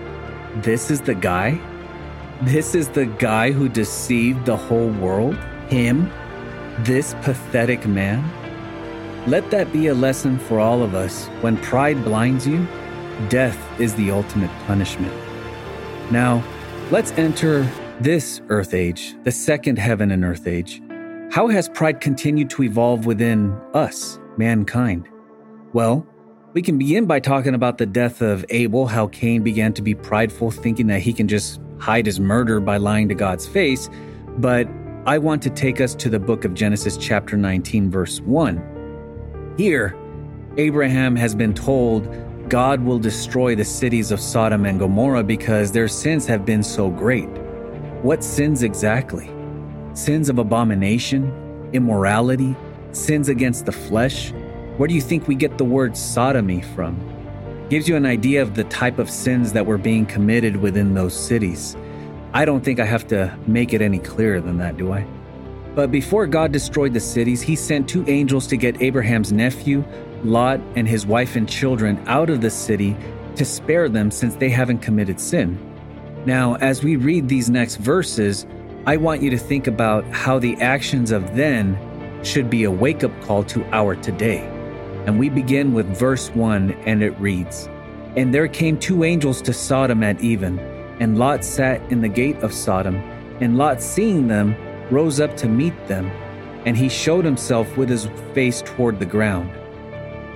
This 0.62 0.90
is 0.90 1.02
the 1.02 1.16
guy 1.16 1.60
this 2.42 2.76
is 2.76 2.90
the 2.90 3.06
guy 3.06 3.54
who 3.54 3.70
deceived 3.70 4.46
the 4.46 4.58
whole 4.58 4.90
world? 4.90 5.38
Him? 5.70 6.12
This 6.80 7.14
pathetic 7.22 7.88
man? 7.88 8.22
Let 9.30 9.50
that 9.52 9.72
be 9.72 9.88
a 9.88 9.94
lesson 9.94 10.38
for 10.38 10.60
all 10.60 10.84
of 10.84 10.94
us. 10.94 11.28
When 11.40 11.56
pride 11.56 12.04
blinds 12.04 12.46
you, 12.46 12.68
death 13.30 13.58
is 13.80 13.96
the 13.96 14.12
ultimate 14.12 14.52
punishment. 14.68 15.14
Now, 16.12 16.44
let's 16.92 17.14
enter 17.14 17.66
this 18.02 18.42
earth 18.50 18.74
age, 18.74 19.16
the 19.24 19.32
second 19.32 19.78
heaven 19.78 20.12
and 20.12 20.26
earth 20.26 20.46
age. 20.46 20.82
How 21.34 21.48
has 21.48 21.68
pride 21.68 22.00
continued 22.00 22.52
to 22.52 22.62
evolve 22.62 23.08
within 23.08 23.60
us, 23.74 24.20
mankind? 24.38 25.10
Well, 25.74 26.06
we 26.54 26.62
can 26.62 26.78
begin 26.78 27.08
by 27.08 27.22
talking 27.22 27.56
about 27.56 27.80
the 27.80 27.88
death 27.88 28.22
of 28.22 28.46
Abel, 28.50 28.86
how 28.86 29.08
Cain 29.08 29.42
began 29.42 29.74
to 29.74 29.82
be 29.82 29.96
prideful, 29.96 30.52
thinking 30.52 30.86
that 30.88 31.02
he 31.02 31.12
can 31.12 31.28
just 31.28 31.60
hide 31.80 32.06
his 32.06 32.20
murder 32.20 32.60
by 32.60 32.78
lying 32.78 33.10
to 33.10 33.16
God's 33.16 33.48
face, 33.48 33.90
but 34.38 34.68
I 35.08 35.18
want 35.18 35.42
to 35.42 35.50
take 35.50 35.82
us 35.82 35.96
to 35.96 36.10
the 36.12 36.20
book 36.20 36.46
of 36.46 36.54
Genesis, 36.54 36.98
chapter 36.98 37.36
19, 37.36 37.90
verse 37.90 38.22
1. 38.22 39.56
Here, 39.58 39.98
Abraham 40.58 41.16
has 41.16 41.34
been 41.34 41.56
told 41.56 42.16
God 42.48 42.84
will 42.84 43.00
destroy 43.00 43.56
the 43.56 43.66
cities 43.66 44.12
of 44.12 44.20
Sodom 44.20 44.66
and 44.66 44.78
Gomorrah 44.78 45.24
because 45.24 45.72
their 45.72 45.88
sins 45.88 46.28
have 46.28 46.46
been 46.46 46.62
so 46.62 46.92
great. 46.92 47.30
What 48.04 48.24
sins 48.24 48.62
exactly? 48.62 49.33
Sins 49.94 50.30
of 50.30 50.40
abomination, 50.40 51.70
immorality, 51.74 52.56
sins 52.92 53.30
against 53.30 53.66
the 53.66 53.72
flesh? 53.72 54.32
Where 54.78 54.88
do 54.88 54.96
you 54.96 55.02
think 55.02 55.28
we 55.28 55.36
get 55.36 55.58
the 55.58 55.66
word 55.66 55.96
sodomy 55.96 56.62
from? 56.62 56.98
gives 57.74 57.90
you 57.90 57.96
an 57.96 58.06
idea 58.06 58.40
of 58.40 58.54
the 58.54 58.64
type 58.66 59.00
of 59.00 59.10
sins 59.10 59.52
that 59.54 59.66
were 59.66 59.80
being 59.80 60.06
committed 60.06 60.56
within 60.56 60.94
those 60.94 61.16
cities. 61.16 61.76
I 62.32 62.46
don't 62.46 62.64
think 62.64 62.80
I 62.80 62.86
have 62.86 63.08
to 63.08 63.36
make 63.48 63.74
it 63.74 63.82
any 63.82 63.98
clearer 63.98 64.42
than 64.42 64.60
that, 64.60 64.78
do 64.78 64.92
I? 64.94 65.08
But 65.74 65.92
before 65.92 66.28
God 66.28 66.52
destroyed 66.52 66.94
the 66.94 67.00
cities, 67.00 67.42
he 67.42 67.56
sent 67.56 67.90
two 67.90 68.06
angels 68.08 68.46
to 68.48 68.58
get 68.58 68.80
Abraham's 68.82 69.32
nephew, 69.32 69.84
Lot, 70.24 70.60
and 70.76 70.88
his 70.88 71.08
wife 71.08 71.36
and 71.36 71.50
children 71.50 72.00
out 72.06 72.30
of 72.30 72.42
the 72.42 72.50
city 72.52 72.96
to 73.38 73.44
spare 73.44 73.90
them 73.90 74.12
since 74.12 74.36
they 74.36 74.50
haven't 74.50 74.84
committed 74.84 75.20
sin. 75.20 75.58
Now, 76.28 76.56
as 76.58 76.84
we 76.84 76.96
read 76.96 77.28
these 77.28 77.50
next 77.50 77.78
verses, 77.78 78.46
I 78.86 78.98
want 78.98 79.22
you 79.22 79.30
to 79.30 79.38
think 79.38 79.68
about 79.68 80.04
how 80.08 80.40
the 80.40 80.58
actions 80.62 81.12
of 81.12 81.38
then 81.38 81.80
should 82.22 82.50
be 82.50 82.66
a 82.66 82.72
wake 82.72 83.06
up 83.06 83.18
call 83.22 83.44
to 83.46 83.64
our 83.74 83.96
today. 83.96 84.40
And 85.06 85.18
we 85.18 85.30
begin 85.30 85.74
with 85.74 85.86
verse 85.98 86.30
1, 86.32 86.72
and 86.86 87.02
it 87.02 87.18
reads 87.18 87.70
And 88.18 88.34
there 88.34 88.50
came 88.50 88.78
two 88.78 89.06
angels 89.06 89.42
to 89.44 89.54
Sodom 89.54 90.04
at 90.04 90.20
even, 90.20 90.60
and 91.00 91.18
Lot 91.18 91.46
sat 91.46 91.82
in 91.94 92.02
the 92.02 92.10
gate 92.10 92.36
of 92.44 92.54
Sodom. 92.54 92.96
And 93.40 93.58
Lot, 93.58 93.82
seeing 93.82 94.28
them, 94.28 94.54
rose 94.92 95.22
up 95.22 95.38
to 95.38 95.48
meet 95.48 95.88
them, 95.88 96.08
and 96.66 96.76
he 96.76 96.90
showed 96.90 97.24
himself 97.24 97.78
with 97.78 97.88
his 97.88 98.10
face 98.34 98.62
toward 98.64 99.00
the 99.00 99.06
ground. 99.06 99.50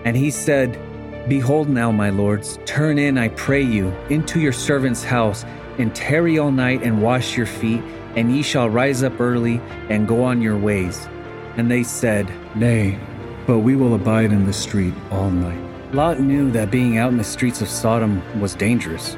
And 0.06 0.16
he 0.16 0.32
said, 0.32 0.80
Behold 1.28 1.68
now, 1.68 1.92
my 1.92 2.12
lords, 2.12 2.60
turn 2.64 2.98
in, 2.98 3.18
I 3.18 3.28
pray 3.28 3.62
you, 3.62 3.90
into 4.10 4.40
your 4.40 4.54
servant's 4.54 5.04
house, 5.04 5.44
and 5.78 5.94
tarry 5.94 6.40
all 6.40 6.52
night 6.52 6.82
and 6.82 7.02
wash 7.02 7.36
your 7.36 7.46
feet, 7.46 7.84
and 8.18 8.36
ye 8.36 8.42
shall 8.42 8.68
rise 8.68 9.04
up 9.04 9.22
early 9.22 9.62
and 9.90 10.08
go 10.08 10.24
on 10.24 10.42
your 10.42 10.58
ways. 10.58 11.08
And 11.56 11.70
they 11.70 11.84
said, 11.84 12.28
Nay, 12.56 13.00
but 13.46 13.60
we 13.60 13.76
will 13.76 13.94
abide 13.94 14.32
in 14.32 14.48
the 14.48 14.54
street 14.54 14.96
all 15.12 15.30
night. 15.30 15.94
Lot 15.94 16.20
knew 16.20 16.50
that 16.52 16.72
being 16.72 16.98
out 16.98 17.12
in 17.12 17.18
the 17.18 17.24
streets 17.24 17.62
of 17.62 17.70
Sodom 17.70 18.22
was 18.42 18.56
dangerous. 18.56 19.16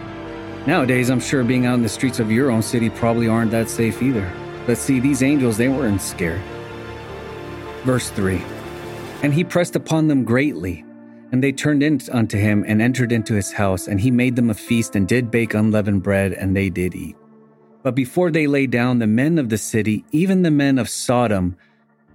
Nowadays, 0.68 1.10
I'm 1.10 1.22
sure 1.22 1.46
being 1.46 1.65
out 1.65 1.75
in 1.75 1.82
the 1.82 1.89
streets 1.89 2.20
of 2.20 2.29
your 2.29 2.51
own 2.51 2.62
city 2.62 2.89
probably 2.89 3.29
aren't 3.29 3.51
that 3.51 3.70
safe 3.70 4.01
either. 4.01 4.29
But 4.68 4.77
see, 4.77 5.00
these 5.00 5.24
angels, 5.24 5.56
they 5.56 5.70
weren't 5.70 6.01
scared. 6.01 6.41
Verse 7.86 8.10
3 8.10 8.41
And 9.24 9.34
he 9.34 9.46
pressed 9.46 9.77
upon 9.77 10.10
them 10.10 10.25
greatly, 10.25 10.84
and 11.32 11.41
they 11.41 11.53
turned 11.53 11.84
in 11.84 12.01
unto 12.12 12.38
him 12.38 12.65
and 12.68 12.82
entered 12.82 13.13
into 13.13 13.34
his 13.34 13.53
house, 13.53 13.88
and 13.88 14.01
he 14.01 14.12
made 14.12 14.36
them 14.36 14.50
a 14.50 14.53
feast 14.53 14.98
and 14.98 15.08
did 15.08 15.32
bake 15.32 15.53
unleavened 15.53 16.03
bread, 16.03 16.34
and 16.34 16.53
they 16.53 16.70
did 16.70 16.94
eat. 16.94 17.15
But 17.81 17.95
before 17.95 18.29
they 18.29 18.45
lay 18.45 18.67
down, 18.67 19.00
the 19.00 19.07
men 19.07 19.38
of 19.38 19.50
the 19.50 19.57
city, 19.57 20.03
even 20.12 20.41
the 20.41 20.51
men 20.51 20.77
of 20.77 20.89
Sodom, 20.89 21.55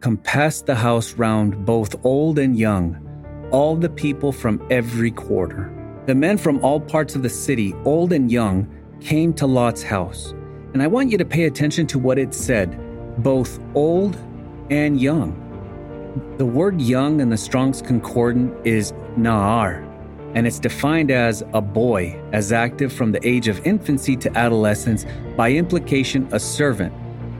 compassed 0.00 0.66
the 0.66 0.74
house 0.74 1.14
round, 1.14 1.64
both 1.64 2.04
old 2.04 2.38
and 2.38 2.58
young, 2.58 3.48
all 3.50 3.74
the 3.74 3.88
people 3.88 4.30
from 4.30 4.66
every 4.70 5.10
quarter. 5.10 5.72
The 6.06 6.14
men 6.14 6.36
from 6.36 6.62
all 6.62 6.80
parts 6.80 7.14
of 7.14 7.22
the 7.22 7.30
city, 7.30 7.74
old 7.86 8.12
and 8.12 8.30
young, 8.30 8.68
came 9.00 9.32
to 9.34 9.46
Lot's 9.46 9.82
house. 9.82 10.34
And 10.74 10.82
I 10.82 10.86
want 10.86 11.10
you 11.10 11.16
to 11.16 11.24
pay 11.24 11.44
attention 11.44 11.86
to 11.88 11.98
what 11.98 12.18
it 12.18 12.34
said 12.34 12.78
both 13.22 13.60
old 13.74 14.18
and 14.70 15.00
young. 15.00 15.40
The 16.36 16.46
word 16.46 16.80
young 16.80 17.20
in 17.20 17.30
the 17.30 17.36
Strong's 17.36 17.80
Concordance 17.80 18.54
is 18.64 18.92
Na'ar, 19.16 19.82
and 20.34 20.46
it's 20.46 20.58
defined 20.58 21.10
as 21.10 21.42
a 21.52 21.60
boy, 21.60 22.20
as 22.32 22.52
active 22.52 22.92
from 22.92 23.12
the 23.12 23.26
age 23.26 23.48
of 23.48 23.64
infancy 23.66 24.16
to 24.16 24.36
adolescence, 24.36 25.06
by 25.36 25.52
implication, 25.52 26.28
a 26.32 26.40
servant 26.40 26.92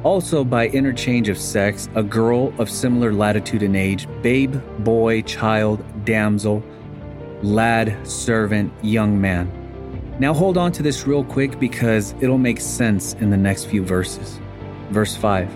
also, 0.04 0.44
by 0.44 0.68
interchange 0.68 1.30
of 1.30 1.38
sex, 1.38 1.88
a 1.94 2.02
girl 2.02 2.52
of 2.58 2.68
similar 2.68 3.10
latitude 3.10 3.62
and 3.62 3.74
age, 3.74 4.06
babe, 4.20 4.54
boy, 4.80 5.22
child, 5.22 5.82
damsel, 6.04 6.62
lad, 7.42 7.96
servant, 8.06 8.70
young 8.84 9.18
man. 9.18 9.50
Now 10.20 10.34
hold 10.34 10.58
on 10.58 10.72
to 10.72 10.82
this 10.82 11.06
real 11.06 11.24
quick 11.24 11.58
because 11.58 12.14
it'll 12.20 12.36
make 12.36 12.60
sense 12.60 13.14
in 13.14 13.30
the 13.30 13.36
next 13.38 13.64
few 13.64 13.82
verses. 13.82 14.38
Verse 14.90 15.16
5 15.16 15.50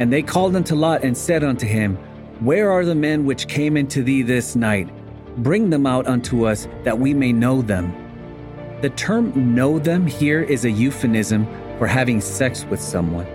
And 0.00 0.12
they 0.12 0.22
called 0.22 0.54
unto 0.54 0.74
Lot 0.74 1.02
and 1.02 1.16
said 1.16 1.42
unto 1.42 1.66
him, 1.66 1.96
Where 2.40 2.70
are 2.70 2.84
the 2.84 2.94
men 2.94 3.24
which 3.24 3.48
came 3.48 3.78
into 3.78 4.02
thee 4.02 4.20
this 4.20 4.54
night? 4.54 4.90
Bring 5.38 5.70
them 5.70 5.86
out 5.86 6.08
unto 6.08 6.46
us 6.46 6.66
that 6.82 6.98
we 6.98 7.14
may 7.14 7.32
know 7.32 7.62
them. 7.62 7.94
The 8.80 8.90
term 8.90 9.54
know 9.54 9.78
them 9.78 10.06
here 10.06 10.42
is 10.42 10.64
a 10.64 10.70
euphemism 10.70 11.46
for 11.78 11.86
having 11.86 12.20
sex 12.20 12.64
with 12.64 12.80
someone. 12.80 13.26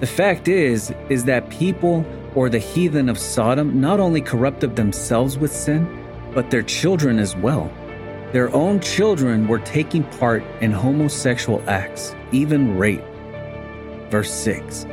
The 0.00 0.06
fact 0.06 0.48
is 0.48 0.92
is 1.10 1.24
that 1.24 1.50
people 1.50 2.04
or 2.34 2.48
the 2.48 2.58
heathen 2.58 3.08
of 3.08 3.18
Sodom 3.18 3.80
not 3.80 4.00
only 4.00 4.20
corrupted 4.20 4.74
themselves 4.74 5.38
with 5.38 5.52
sin, 5.52 5.86
but 6.34 6.50
their 6.50 6.62
children 6.62 7.18
as 7.18 7.36
well. 7.36 7.70
Their 8.32 8.52
own 8.54 8.80
children 8.80 9.46
were 9.46 9.60
taking 9.60 10.02
part 10.18 10.42
in 10.60 10.72
homosexual 10.72 11.62
acts, 11.68 12.14
even 12.32 12.76
rape. 12.76 13.04
Verse 14.10 14.32
6 14.32 14.86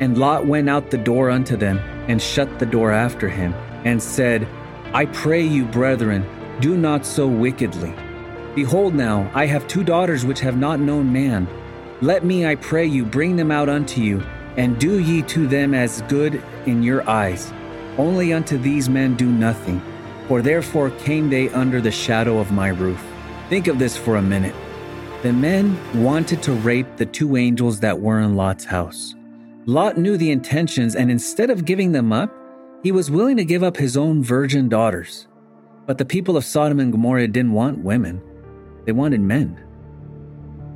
And 0.00 0.18
Lot 0.18 0.46
went 0.46 0.68
out 0.68 0.90
the 0.90 0.98
door 0.98 1.30
unto 1.30 1.56
them, 1.56 1.78
and 2.08 2.20
shut 2.20 2.58
the 2.58 2.66
door 2.66 2.92
after 2.92 3.28
him, 3.28 3.54
and 3.84 4.02
said, 4.02 4.46
I 4.94 5.06
pray 5.06 5.42
you, 5.42 5.64
brethren, 5.64 6.24
do 6.60 6.76
not 6.76 7.04
so 7.04 7.26
wickedly. 7.26 7.92
Behold, 8.54 8.94
now, 8.94 9.28
I 9.34 9.44
have 9.46 9.66
two 9.66 9.82
daughters 9.82 10.24
which 10.24 10.38
have 10.38 10.56
not 10.56 10.78
known 10.78 11.12
man. 11.12 11.48
Let 12.00 12.24
me, 12.24 12.46
I 12.46 12.54
pray 12.54 12.86
you, 12.86 13.04
bring 13.04 13.34
them 13.34 13.50
out 13.50 13.68
unto 13.68 14.00
you, 14.00 14.22
and 14.56 14.78
do 14.78 15.00
ye 15.00 15.22
to 15.22 15.48
them 15.48 15.74
as 15.74 16.02
good 16.02 16.40
in 16.66 16.84
your 16.84 17.10
eyes. 17.10 17.52
Only 17.98 18.32
unto 18.32 18.56
these 18.56 18.88
men 18.88 19.16
do 19.16 19.26
nothing, 19.26 19.82
for 20.28 20.42
therefore 20.42 20.90
came 20.90 21.28
they 21.28 21.48
under 21.48 21.80
the 21.80 21.90
shadow 21.90 22.38
of 22.38 22.52
my 22.52 22.68
roof. 22.68 23.04
Think 23.48 23.66
of 23.66 23.80
this 23.80 23.96
for 23.96 24.14
a 24.14 24.22
minute. 24.22 24.54
The 25.24 25.32
men 25.32 25.76
wanted 26.00 26.40
to 26.44 26.52
rape 26.52 26.98
the 26.98 27.06
two 27.06 27.36
angels 27.36 27.80
that 27.80 27.98
were 27.98 28.20
in 28.20 28.36
Lot's 28.36 28.64
house. 28.64 29.16
Lot 29.66 29.98
knew 29.98 30.16
the 30.16 30.30
intentions, 30.30 30.94
and 30.94 31.10
instead 31.10 31.50
of 31.50 31.64
giving 31.64 31.90
them 31.90 32.12
up, 32.12 32.32
he 32.84 32.92
was 32.92 33.10
willing 33.10 33.38
to 33.38 33.46
give 33.46 33.62
up 33.62 33.78
his 33.78 33.96
own 33.96 34.22
virgin 34.22 34.68
daughters. 34.68 35.26
But 35.86 35.96
the 35.96 36.04
people 36.04 36.36
of 36.36 36.44
Sodom 36.44 36.78
and 36.78 36.92
Gomorrah 36.92 37.26
didn't 37.26 37.52
want 37.52 37.78
women, 37.78 38.22
they 38.84 38.92
wanted 38.92 39.22
men. 39.22 39.58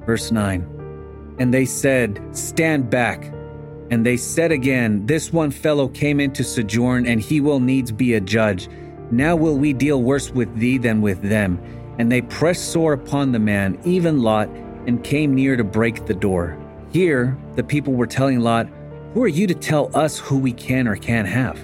Verse 0.07 0.33
9 0.33 1.37
And 1.38 1.53
they 1.53 1.67
said, 1.67 2.19
Stand 2.33 2.88
back. 2.88 3.33
And 3.91 4.05
they 4.05 4.17
said 4.17 4.53
again, 4.53 5.05
This 5.05 5.35
one 5.35 5.50
fellow 5.50 5.87
came 5.87 6.19
in 6.19 6.33
to 6.33 6.45
sojourn, 6.45 7.07
and 7.07 7.21
he 7.21 7.43
will 7.43 7.61
needs 7.61 7.93
be 7.93 8.15
a 8.15 8.21
judge. 8.21 8.71
Now 9.11 9.37
will 9.37 9.59
we 9.59 9.75
deal 9.75 10.03
worse 10.03 10.31
with 10.31 10.55
thee 10.57 10.79
than 10.79 11.03
with 11.03 11.21
them. 11.21 11.61
And 11.99 12.11
they 12.11 12.23
pressed 12.23 12.73
sore 12.73 12.95
upon 12.95 13.33
the 13.33 13.38
man, 13.38 13.79
even 13.85 14.23
Lot, 14.23 14.49
and 14.87 15.05
came 15.05 15.35
near 15.35 15.57
to 15.57 15.65
break 15.65 16.07
the 16.07 16.15
door. 16.15 16.59
Here, 16.91 17.37
the 17.55 17.65
people 17.65 17.93
were 17.93 18.07
telling 18.07 18.41
Lot, 18.41 18.67
Who 19.12 19.23
are 19.23 19.29
you 19.29 19.47
to 19.47 19.55
tell 19.55 19.95
us 19.95 20.19
who 20.19 20.38
we 20.38 20.53
can 20.53 20.88
or 20.88 20.97
can't 20.97 21.29
have? 21.29 21.59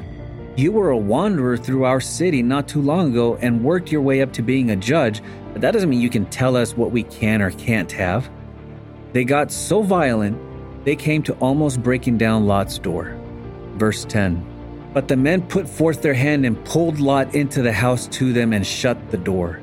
You 0.56 0.70
were 0.70 0.90
a 0.90 0.96
wanderer 0.96 1.56
through 1.56 1.84
our 1.84 2.00
city 2.00 2.40
not 2.40 2.68
too 2.68 2.80
long 2.80 3.11
ago 3.11 3.37
and 3.40 3.64
worked 3.64 3.90
your 3.90 4.02
way 4.02 4.23
up 4.23 4.32
to 4.34 4.42
being 4.42 4.70
a 4.70 4.76
judge, 4.76 5.20
but 5.52 5.61
that 5.62 5.73
doesn't 5.73 5.90
mean 5.90 6.00
you 6.00 6.08
can 6.08 6.26
tell 6.26 6.56
us 6.56 6.76
what 6.76 6.92
we 6.92 7.02
can 7.02 7.42
or 7.42 7.50
can't 7.50 7.90
have. 7.90 8.30
They 9.12 9.25
got 9.25 9.50
so 9.50 9.82
violent 9.82 10.38
they 10.84 10.94
came 10.94 11.25
to 11.25 11.32
almost 11.34 11.82
breaking 11.82 12.18
down 12.18 12.46
Lot's 12.46 12.78
door. 12.78 13.16
Verse 13.75 14.04
10 14.04 14.90
But 14.94 15.08
the 15.08 15.16
men 15.16 15.42
put 15.42 15.68
forth 15.68 16.02
their 16.02 16.14
hand 16.14 16.46
and 16.46 16.64
pulled 16.64 17.00
Lot 17.00 17.34
into 17.34 17.61
the 17.61 17.73
house 17.73 18.06
to 18.08 18.32
them 18.32 18.52
and 18.52 18.64
shut 18.64 19.11
the 19.11 19.16
door. 19.16 19.61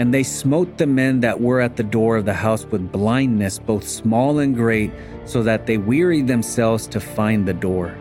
And 0.00 0.12
they 0.12 0.24
smote 0.24 0.78
the 0.78 0.88
men 0.88 1.20
that 1.20 1.40
were 1.40 1.60
at 1.60 1.76
the 1.76 1.84
door 1.84 2.16
of 2.16 2.24
the 2.24 2.34
house 2.34 2.64
with 2.64 2.90
blindness, 2.90 3.60
both 3.60 3.86
small 3.86 4.40
and 4.40 4.56
great, 4.56 4.90
so 5.26 5.44
that 5.44 5.66
they 5.66 5.78
wearied 5.78 6.26
themselves 6.26 6.88
to 6.88 6.98
find 6.98 7.46
the 7.46 7.54
door. 7.54 7.96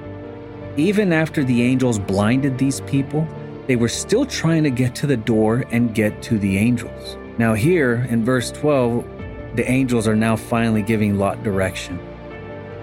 Even 0.77 1.13
after 1.13 1.43
the 1.43 1.62
angels 1.62 1.99
blinded 1.99 2.57
these 2.57 2.81
people, 2.81 3.27
they 3.67 3.75
were 3.75 3.88
still 3.88 4.25
trying 4.25 4.63
to 4.63 4.71
get 4.71 4.95
to 4.95 5.07
the 5.07 5.15
door 5.15 5.65
and 5.71 5.93
get 5.93 6.23
to 6.23 6.39
the 6.39 6.57
angels. 6.57 7.15
Now, 7.38 7.53
here 7.53 8.07
in 8.09 8.25
verse 8.25 8.51
12, 8.51 9.55
the 9.55 9.69
angels 9.69 10.07
are 10.07 10.15
now 10.15 10.36
finally 10.36 10.81
giving 10.81 11.19
Lot 11.19 11.43
direction. 11.43 11.99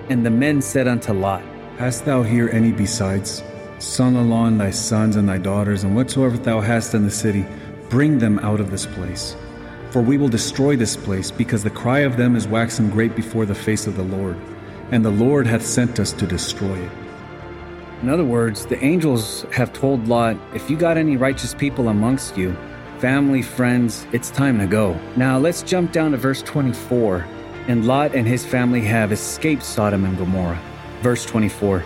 And 0.08 0.24
the 0.24 0.30
men 0.30 0.62
said 0.62 0.86
unto 0.86 1.12
Lot, 1.12 1.42
Hast 1.78 2.04
thou 2.04 2.22
here 2.22 2.48
any 2.50 2.70
besides? 2.70 3.42
Son 3.80 4.14
and 4.14 4.60
thy 4.60 4.70
sons 4.70 5.16
and 5.16 5.28
thy 5.28 5.38
daughters, 5.38 5.82
and 5.82 5.96
whatsoever 5.96 6.36
thou 6.36 6.60
hast 6.60 6.94
in 6.94 7.04
the 7.04 7.10
city, 7.10 7.44
bring 7.88 8.18
them 8.18 8.38
out 8.40 8.60
of 8.60 8.70
this 8.70 8.86
place. 8.86 9.34
For 9.90 10.00
we 10.00 10.16
will 10.16 10.28
destroy 10.28 10.76
this 10.76 10.96
place, 10.96 11.32
because 11.32 11.64
the 11.64 11.70
cry 11.70 12.00
of 12.00 12.16
them 12.16 12.36
is 12.36 12.46
waxen 12.46 12.88
great 12.88 13.16
before 13.16 13.46
the 13.46 13.54
face 13.54 13.88
of 13.88 13.96
the 13.96 14.04
Lord, 14.04 14.36
and 14.92 15.04
the 15.04 15.10
Lord 15.10 15.46
hath 15.46 15.66
sent 15.66 15.98
us 15.98 16.12
to 16.12 16.26
destroy 16.26 16.78
it. 16.78 16.90
In 18.02 18.08
other 18.08 18.24
words, 18.24 18.64
the 18.66 18.82
angels 18.82 19.42
have 19.52 19.72
told 19.72 20.08
Lot, 20.08 20.36
if 20.54 20.70
you 20.70 20.76
got 20.76 20.96
any 20.96 21.16
righteous 21.16 21.54
people 21.54 21.88
amongst 21.88 22.36
you, 22.36 22.56
family, 22.98 23.42
friends, 23.42 24.06
it's 24.12 24.30
time 24.30 24.58
to 24.58 24.66
go. 24.66 24.98
Now 25.16 25.38
let's 25.38 25.62
jump 25.62 25.92
down 25.92 26.12
to 26.12 26.16
verse 26.16 26.42
24 26.42 27.26
and 27.68 27.86
Lot 27.86 28.14
and 28.14 28.26
his 28.26 28.44
family 28.44 28.80
have 28.80 29.12
escaped 29.12 29.62
Sodom 29.62 30.04
and 30.04 30.18
Gomorrah. 30.18 30.60
Verse 31.02 31.24
24 31.24 31.84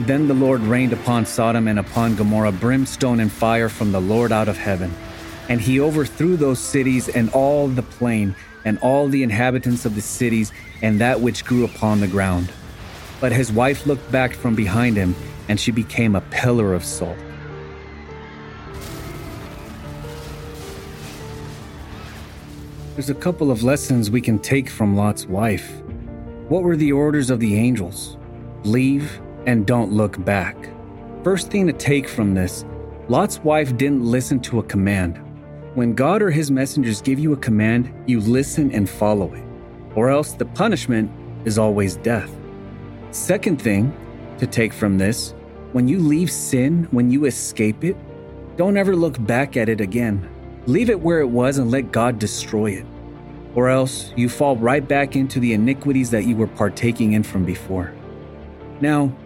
Then 0.00 0.28
the 0.28 0.34
Lord 0.34 0.60
rained 0.62 0.92
upon 0.92 1.26
Sodom 1.26 1.68
and 1.68 1.78
upon 1.78 2.16
Gomorrah 2.16 2.52
brimstone 2.52 3.20
and 3.20 3.30
fire 3.30 3.68
from 3.68 3.92
the 3.92 4.00
Lord 4.00 4.32
out 4.32 4.48
of 4.48 4.56
heaven. 4.56 4.90
And 5.48 5.60
he 5.60 5.80
overthrew 5.80 6.36
those 6.36 6.60
cities 6.60 7.08
and 7.08 7.28
all 7.30 7.68
the 7.68 7.82
plain, 7.82 8.34
and 8.64 8.78
all 8.78 9.08
the 9.08 9.22
inhabitants 9.22 9.84
of 9.84 9.96
the 9.96 10.00
cities, 10.00 10.52
and 10.80 11.00
that 11.00 11.20
which 11.20 11.44
grew 11.44 11.64
upon 11.64 12.00
the 12.00 12.08
ground. 12.08 12.50
But 13.20 13.32
his 13.32 13.52
wife 13.52 13.86
looked 13.86 14.10
back 14.10 14.32
from 14.32 14.54
behind 14.54 14.96
him, 14.96 15.14
and 15.48 15.58
she 15.58 15.70
became 15.70 16.14
a 16.14 16.20
pillar 16.22 16.74
of 16.74 16.84
salt. 16.84 17.18
There's 22.94 23.10
a 23.10 23.14
couple 23.14 23.50
of 23.50 23.62
lessons 23.62 24.10
we 24.10 24.20
can 24.20 24.38
take 24.38 24.68
from 24.68 24.94
Lot's 24.96 25.26
wife. 25.26 25.82
What 26.48 26.62
were 26.62 26.76
the 26.76 26.92
orders 26.92 27.30
of 27.30 27.40
the 27.40 27.56
angels? 27.56 28.18
Leave 28.64 29.20
and 29.46 29.66
don't 29.66 29.92
look 29.92 30.22
back. 30.24 30.56
First 31.24 31.50
thing 31.50 31.66
to 31.66 31.72
take 31.72 32.06
from 32.06 32.34
this 32.34 32.64
Lot's 33.08 33.38
wife 33.40 33.76
didn't 33.76 34.04
listen 34.04 34.40
to 34.40 34.58
a 34.58 34.62
command. 34.62 35.20
When 35.74 35.94
God 35.94 36.20
or 36.20 36.30
his 36.30 36.50
messengers 36.50 37.00
give 37.00 37.18
you 37.18 37.32
a 37.32 37.36
command, 37.36 37.92
you 38.06 38.20
listen 38.20 38.70
and 38.72 38.88
follow 38.88 39.32
it, 39.32 39.42
or 39.94 40.10
else 40.10 40.34
the 40.34 40.44
punishment 40.44 41.10
is 41.46 41.58
always 41.58 41.96
death. 41.96 42.30
Second 43.10 43.60
thing 43.60 43.92
to 44.42 44.46
take 44.48 44.72
from 44.72 44.98
this 44.98 45.34
when 45.72 45.88
you 45.88 46.00
leave 46.00 46.30
sin, 46.30 46.86
when 46.90 47.10
you 47.10 47.24
escape 47.24 47.84
it, 47.84 47.96
don't 48.56 48.76
ever 48.76 48.94
look 48.94 49.24
back 49.24 49.56
at 49.56 49.68
it 49.68 49.80
again. 49.80 50.28
Leave 50.66 50.90
it 50.90 51.00
where 51.00 51.20
it 51.20 51.28
was 51.28 51.58
and 51.58 51.70
let 51.70 51.92
God 51.92 52.18
destroy 52.18 52.72
it. 52.72 52.86
Or 53.54 53.68
else 53.68 54.12
you 54.16 54.28
fall 54.28 54.56
right 54.56 54.86
back 54.86 55.16
into 55.16 55.40
the 55.40 55.52
iniquities 55.52 56.10
that 56.10 56.24
you 56.24 56.36
were 56.36 56.46
partaking 56.46 57.12
in 57.12 57.22
from 57.22 57.44
before. 57.44 57.94
Now, 58.80 59.16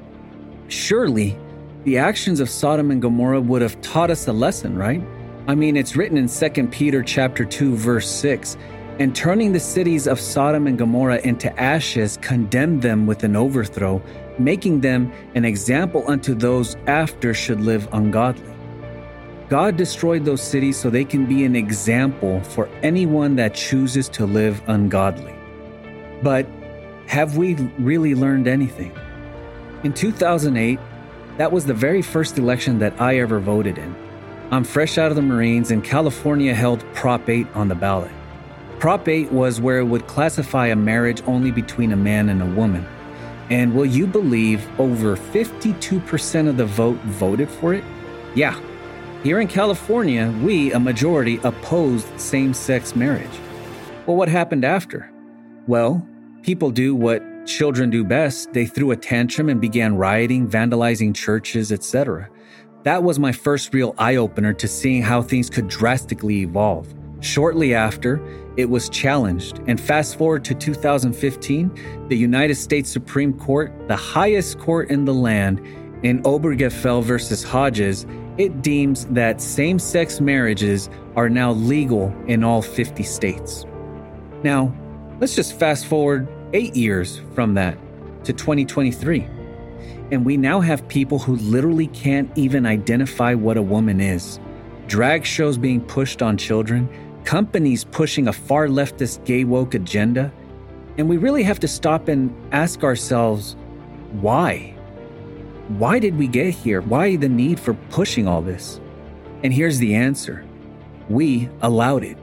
surely 0.68 1.36
the 1.84 1.98
actions 1.98 2.38
of 2.38 2.50
Sodom 2.50 2.90
and 2.90 3.02
Gomorrah 3.02 3.40
would 3.40 3.62
have 3.62 3.80
taught 3.80 4.10
us 4.10 4.28
a 4.28 4.32
lesson, 4.32 4.76
right? 4.76 5.02
I 5.48 5.54
mean, 5.54 5.76
it's 5.76 5.96
written 5.96 6.18
in 6.18 6.28
2 6.28 6.68
Peter 6.68 7.02
chapter 7.02 7.44
2 7.44 7.74
verse 7.74 8.08
6, 8.10 8.56
and 8.98 9.16
turning 9.16 9.52
the 9.52 9.60
cities 9.60 10.06
of 10.06 10.20
Sodom 10.20 10.66
and 10.66 10.78
Gomorrah 10.78 11.20
into 11.24 11.52
ashes 11.60 12.18
condemned 12.22 12.82
them 12.82 13.06
with 13.06 13.24
an 13.24 13.34
overthrow, 13.36 14.02
making 14.38 14.80
them 14.80 15.12
an 15.34 15.44
example 15.44 16.04
unto 16.06 16.34
those 16.34 16.76
after 16.86 17.34
should 17.34 17.60
live 17.60 17.88
ungodly. 17.92 18.54
God 19.48 19.76
destroyed 19.76 20.24
those 20.24 20.42
cities 20.42 20.76
so 20.76 20.90
they 20.90 21.04
can 21.04 21.26
be 21.26 21.44
an 21.44 21.54
example 21.54 22.42
for 22.42 22.68
anyone 22.82 23.36
that 23.36 23.54
chooses 23.54 24.08
to 24.10 24.26
live 24.26 24.60
ungodly. 24.66 25.34
But 26.22 26.46
have 27.06 27.36
we 27.36 27.54
really 27.78 28.14
learned 28.14 28.48
anything? 28.48 28.92
In 29.84 29.92
2008, 29.92 30.80
that 31.38 31.52
was 31.52 31.64
the 31.64 31.74
very 31.74 32.02
first 32.02 32.38
election 32.38 32.78
that 32.80 33.00
I 33.00 33.18
ever 33.18 33.38
voted 33.38 33.78
in. 33.78 33.94
I'm 34.50 34.64
fresh 34.64 34.98
out 34.98 35.10
of 35.10 35.16
the 35.16 35.22
Marines, 35.22 35.70
and 35.70 35.84
California 35.84 36.54
held 36.54 36.84
Prop 36.94 37.28
8 37.28 37.46
on 37.54 37.68
the 37.68 37.74
ballot. 37.74 38.10
Prop 38.78 39.06
8 39.06 39.30
was 39.30 39.60
where 39.60 39.78
it 39.78 39.84
would 39.84 40.06
classify 40.06 40.66
a 40.68 40.76
marriage 40.76 41.22
only 41.26 41.50
between 41.50 41.92
a 41.92 41.96
man 41.96 42.28
and 42.28 42.42
a 42.42 42.46
woman. 42.46 42.86
And 43.50 43.74
will 43.74 43.86
you 43.86 44.06
believe 44.06 44.68
over 44.80 45.16
52% 45.16 46.48
of 46.48 46.56
the 46.56 46.66
vote 46.66 46.98
voted 46.98 47.48
for 47.48 47.74
it? 47.74 47.84
Yeah, 48.34 48.60
here 49.22 49.40
in 49.40 49.48
California, 49.48 50.32
we, 50.42 50.72
a 50.72 50.78
majority, 50.78 51.40
opposed 51.42 52.06
same 52.20 52.54
sex 52.54 52.94
marriage. 52.94 53.40
Well, 54.06 54.16
what 54.16 54.28
happened 54.28 54.64
after? 54.64 55.10
Well, 55.66 56.06
people 56.42 56.70
do 56.70 56.94
what 56.94 57.22
children 57.46 57.90
do 57.90 58.04
best 58.04 58.52
they 58.52 58.66
threw 58.66 58.90
a 58.90 58.96
tantrum 58.96 59.48
and 59.48 59.60
began 59.60 59.96
rioting, 59.96 60.48
vandalizing 60.48 61.14
churches, 61.14 61.72
etc. 61.72 62.28
That 62.84 63.02
was 63.02 63.18
my 63.18 63.32
first 63.32 63.74
real 63.74 63.96
eye 63.98 64.14
opener 64.14 64.52
to 64.54 64.68
seeing 64.68 65.02
how 65.02 65.22
things 65.22 65.50
could 65.50 65.66
drastically 65.66 66.42
evolve. 66.42 66.94
Shortly 67.20 67.74
after, 67.74 68.20
it 68.56 68.70
was 68.70 68.88
challenged. 68.88 69.60
And 69.66 69.80
fast 69.80 70.16
forward 70.16 70.44
to 70.46 70.54
2015, 70.54 72.06
the 72.08 72.16
United 72.16 72.54
States 72.54 72.90
Supreme 72.90 73.38
Court, 73.38 73.72
the 73.88 73.96
highest 73.96 74.58
court 74.58 74.90
in 74.90 75.04
the 75.04 75.14
land, 75.14 75.60
in 76.02 76.22
Obergefell 76.22 77.02
versus 77.02 77.42
Hodges, 77.42 78.06
it 78.38 78.62
deems 78.62 79.06
that 79.06 79.40
same 79.40 79.78
sex 79.78 80.20
marriages 80.20 80.90
are 81.16 81.28
now 81.28 81.52
legal 81.52 82.14
in 82.26 82.44
all 82.44 82.62
50 82.62 83.02
states. 83.02 83.64
Now, 84.42 84.74
let's 85.20 85.34
just 85.34 85.58
fast 85.58 85.86
forward 85.86 86.28
eight 86.52 86.76
years 86.76 87.22
from 87.34 87.54
that 87.54 87.78
to 88.24 88.32
2023. 88.32 89.26
And 90.12 90.24
we 90.24 90.36
now 90.36 90.60
have 90.60 90.86
people 90.88 91.18
who 91.18 91.36
literally 91.36 91.88
can't 91.88 92.30
even 92.36 92.66
identify 92.66 93.34
what 93.34 93.56
a 93.56 93.62
woman 93.62 94.00
is. 94.00 94.38
Drag 94.86 95.24
shows 95.24 95.58
being 95.58 95.80
pushed 95.80 96.22
on 96.22 96.36
children, 96.36 96.88
companies 97.26 97.84
pushing 97.84 98.28
a 98.28 98.32
far 98.32 98.68
leftist 98.68 99.22
gay 99.26 99.44
woke 99.44 99.74
agenda. 99.74 100.32
And 100.96 101.08
we 101.08 101.18
really 101.18 101.42
have 101.42 101.60
to 101.60 101.68
stop 101.68 102.08
and 102.08 102.34
ask 102.52 102.84
ourselves 102.84 103.56
why? 104.20 104.74
Why 105.68 105.98
did 105.98 106.16
we 106.16 106.28
get 106.28 106.54
here? 106.54 106.80
Why 106.80 107.16
the 107.16 107.28
need 107.28 107.58
for 107.60 107.74
pushing 107.90 108.26
all 108.26 108.40
this? 108.40 108.80
And 109.42 109.52
here's 109.52 109.78
the 109.78 109.94
answer 109.94 110.44
we 111.08 111.50
allowed 111.62 112.04
it. 112.04 112.16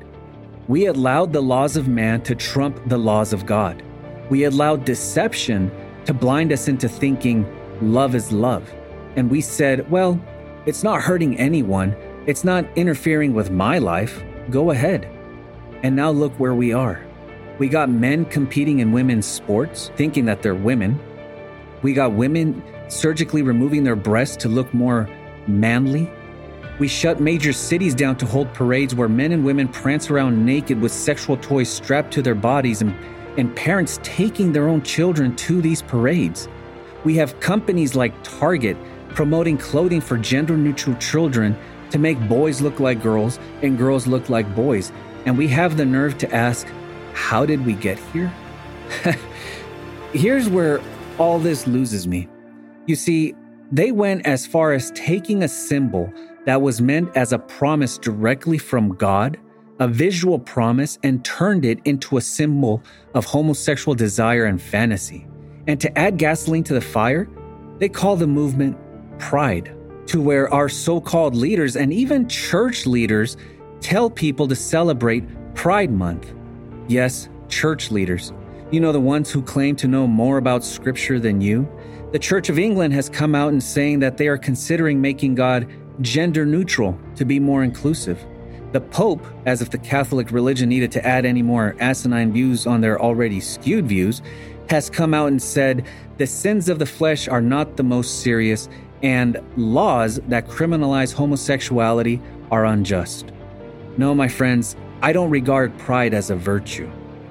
We 0.67 0.85
allowed 0.87 1.33
the 1.33 1.41
laws 1.41 1.75
of 1.75 1.87
man 1.89 2.21
to 2.21 2.35
trump 2.35 2.79
the 2.87 2.97
laws 2.97 3.33
of 3.33 3.45
God. 3.45 3.83
We 4.29 4.45
allowed 4.45 4.85
deception 4.85 5.69
to 6.05 6.13
blind 6.13 6.53
us 6.53 6.69
into 6.69 6.87
thinking 6.87 7.45
love 7.81 8.15
is 8.15 8.31
love. 8.31 8.73
And 9.17 9.29
we 9.29 9.41
said, 9.41 9.89
well, 9.91 10.19
it's 10.65 10.83
not 10.83 11.01
hurting 11.01 11.37
anyone, 11.37 11.95
it's 12.25 12.45
not 12.45 12.65
interfering 12.77 13.33
with 13.33 13.51
my 13.51 13.77
life. 13.77 14.23
Go 14.49 14.71
ahead. 14.71 15.09
And 15.83 15.95
now 15.95 16.11
look 16.11 16.33
where 16.39 16.53
we 16.53 16.73
are. 16.73 17.05
We 17.59 17.69
got 17.69 17.89
men 17.89 18.25
competing 18.25 18.79
in 18.79 18.91
women's 18.91 19.25
sports, 19.25 19.91
thinking 19.95 20.25
that 20.25 20.41
they're 20.41 20.55
women. 20.55 20.99
We 21.81 21.93
got 21.93 22.13
women 22.13 22.63
surgically 22.89 23.41
removing 23.41 23.83
their 23.83 23.95
breasts 23.95 24.37
to 24.37 24.49
look 24.49 24.73
more 24.73 25.09
manly. 25.47 26.11
We 26.79 26.87
shut 26.87 27.19
major 27.19 27.53
cities 27.53 27.93
down 27.93 28.17
to 28.17 28.25
hold 28.25 28.53
parades 28.53 28.95
where 28.95 29.09
men 29.09 29.31
and 29.31 29.45
women 29.45 29.67
prance 29.67 30.09
around 30.09 30.43
naked 30.43 30.81
with 30.81 30.91
sexual 30.91 31.37
toys 31.37 31.69
strapped 31.69 32.11
to 32.13 32.21
their 32.21 32.35
bodies 32.35 32.81
and, 32.81 32.95
and 33.37 33.55
parents 33.55 33.99
taking 34.03 34.51
their 34.51 34.67
own 34.67 34.81
children 34.81 35.35
to 35.37 35.61
these 35.61 35.81
parades. 35.81 36.47
We 37.03 37.15
have 37.15 37.39
companies 37.39 37.95
like 37.95 38.13
Target 38.23 38.77
promoting 39.09 39.57
clothing 39.57 40.01
for 40.01 40.17
gender 40.17 40.57
neutral 40.57 40.95
children 40.95 41.55
to 41.93 41.99
make 41.99 42.19
boys 42.27 42.59
look 42.59 42.79
like 42.79 43.03
girls 43.03 43.37
and 43.61 43.77
girls 43.77 44.07
look 44.07 44.27
like 44.27 44.55
boys. 44.55 44.91
And 45.27 45.37
we 45.37 45.47
have 45.49 45.77
the 45.77 45.85
nerve 45.85 46.17
to 46.17 46.35
ask, 46.35 46.67
how 47.13 47.45
did 47.45 47.63
we 47.67 47.73
get 47.73 47.99
here? 48.11 48.33
Here's 50.11 50.49
where 50.49 50.81
all 51.19 51.37
this 51.37 51.67
loses 51.67 52.07
me. 52.07 52.27
You 52.87 52.95
see, 52.95 53.35
they 53.71 53.91
went 53.91 54.25
as 54.25 54.47
far 54.47 54.73
as 54.73 54.89
taking 54.95 55.43
a 55.43 55.47
symbol 55.47 56.11
that 56.45 56.63
was 56.63 56.81
meant 56.81 57.15
as 57.15 57.31
a 57.31 57.37
promise 57.37 57.99
directly 57.99 58.57
from 58.57 58.95
God, 58.95 59.39
a 59.79 59.87
visual 59.87 60.39
promise, 60.39 60.97
and 61.03 61.23
turned 61.23 61.63
it 61.63 61.79
into 61.85 62.17
a 62.17 62.21
symbol 62.21 62.81
of 63.13 63.23
homosexual 63.23 63.93
desire 63.93 64.45
and 64.45 64.59
fantasy. 64.59 65.27
And 65.67 65.79
to 65.79 65.95
add 65.95 66.17
gasoline 66.17 66.63
to 66.63 66.73
the 66.73 66.81
fire, 66.81 67.29
they 67.77 67.87
call 67.87 68.15
the 68.15 68.25
movement 68.25 68.77
pride, 69.19 69.75
to 70.07 70.21
where 70.21 70.53
our 70.53 70.69
so 70.69 70.99
called 70.99 71.35
leaders 71.35 71.75
and 71.75 71.93
even 71.93 72.27
church 72.27 72.85
leaders 72.85 73.37
tell 73.79 74.09
people 74.09 74.47
to 74.47 74.55
celebrate 74.55 75.23
Pride 75.55 75.91
Month. 75.91 76.33
Yes, 76.87 77.29
church 77.47 77.91
leaders. 77.91 78.33
You 78.71 78.79
know, 78.79 78.91
the 78.91 78.99
ones 78.99 79.29
who 79.29 79.41
claim 79.41 79.75
to 79.77 79.87
know 79.87 80.07
more 80.07 80.37
about 80.37 80.63
Scripture 80.63 81.19
than 81.19 81.41
you, 81.41 81.67
the 82.11 82.19
Church 82.19 82.49
of 82.49 82.59
England 82.59 82.93
has 82.93 83.09
come 83.09 83.35
out 83.35 83.51
and 83.51 83.61
saying 83.61 83.99
that 83.99 84.17
they 84.17 84.27
are 84.27 84.37
considering 84.37 84.99
making 84.99 85.35
God 85.35 85.67
gender 86.01 86.45
neutral 86.45 86.97
to 87.15 87.25
be 87.25 87.39
more 87.39 87.63
inclusive. 87.63 88.23
The 88.71 88.81
Pope, 88.81 89.23
as 89.45 89.61
if 89.61 89.69
the 89.69 89.77
Catholic 89.77 90.31
religion 90.31 90.69
needed 90.69 90.91
to 90.93 91.05
add 91.05 91.25
any 91.25 91.43
more 91.43 91.75
asinine 91.79 92.33
views 92.33 92.65
on 92.65 92.81
their 92.81 92.99
already 92.99 93.39
skewed 93.39 93.87
views, 93.87 94.23
has 94.69 94.89
come 94.89 95.13
out 95.13 95.27
and 95.27 95.41
said 95.41 95.85
the 96.17 96.25
sins 96.25 96.69
of 96.69 96.79
the 96.79 96.85
flesh 96.85 97.27
are 97.27 97.41
not 97.41 97.77
the 97.77 97.83
most 97.83 98.21
serious 98.21 98.69
and 99.03 99.39
laws 99.57 100.19
that 100.29 100.47
criminalize 100.47 101.13
homosexuality 101.13 102.21
are 102.49 102.65
unjust. 102.65 103.31
No, 103.97 104.15
my 104.15 104.27
friends, 104.27 104.75
I 105.01 105.13
don't 105.13 105.29
regard 105.29 105.77
pride 105.77 106.13
as 106.13 106.29
a 106.29 106.35
virtue. 106.35 106.89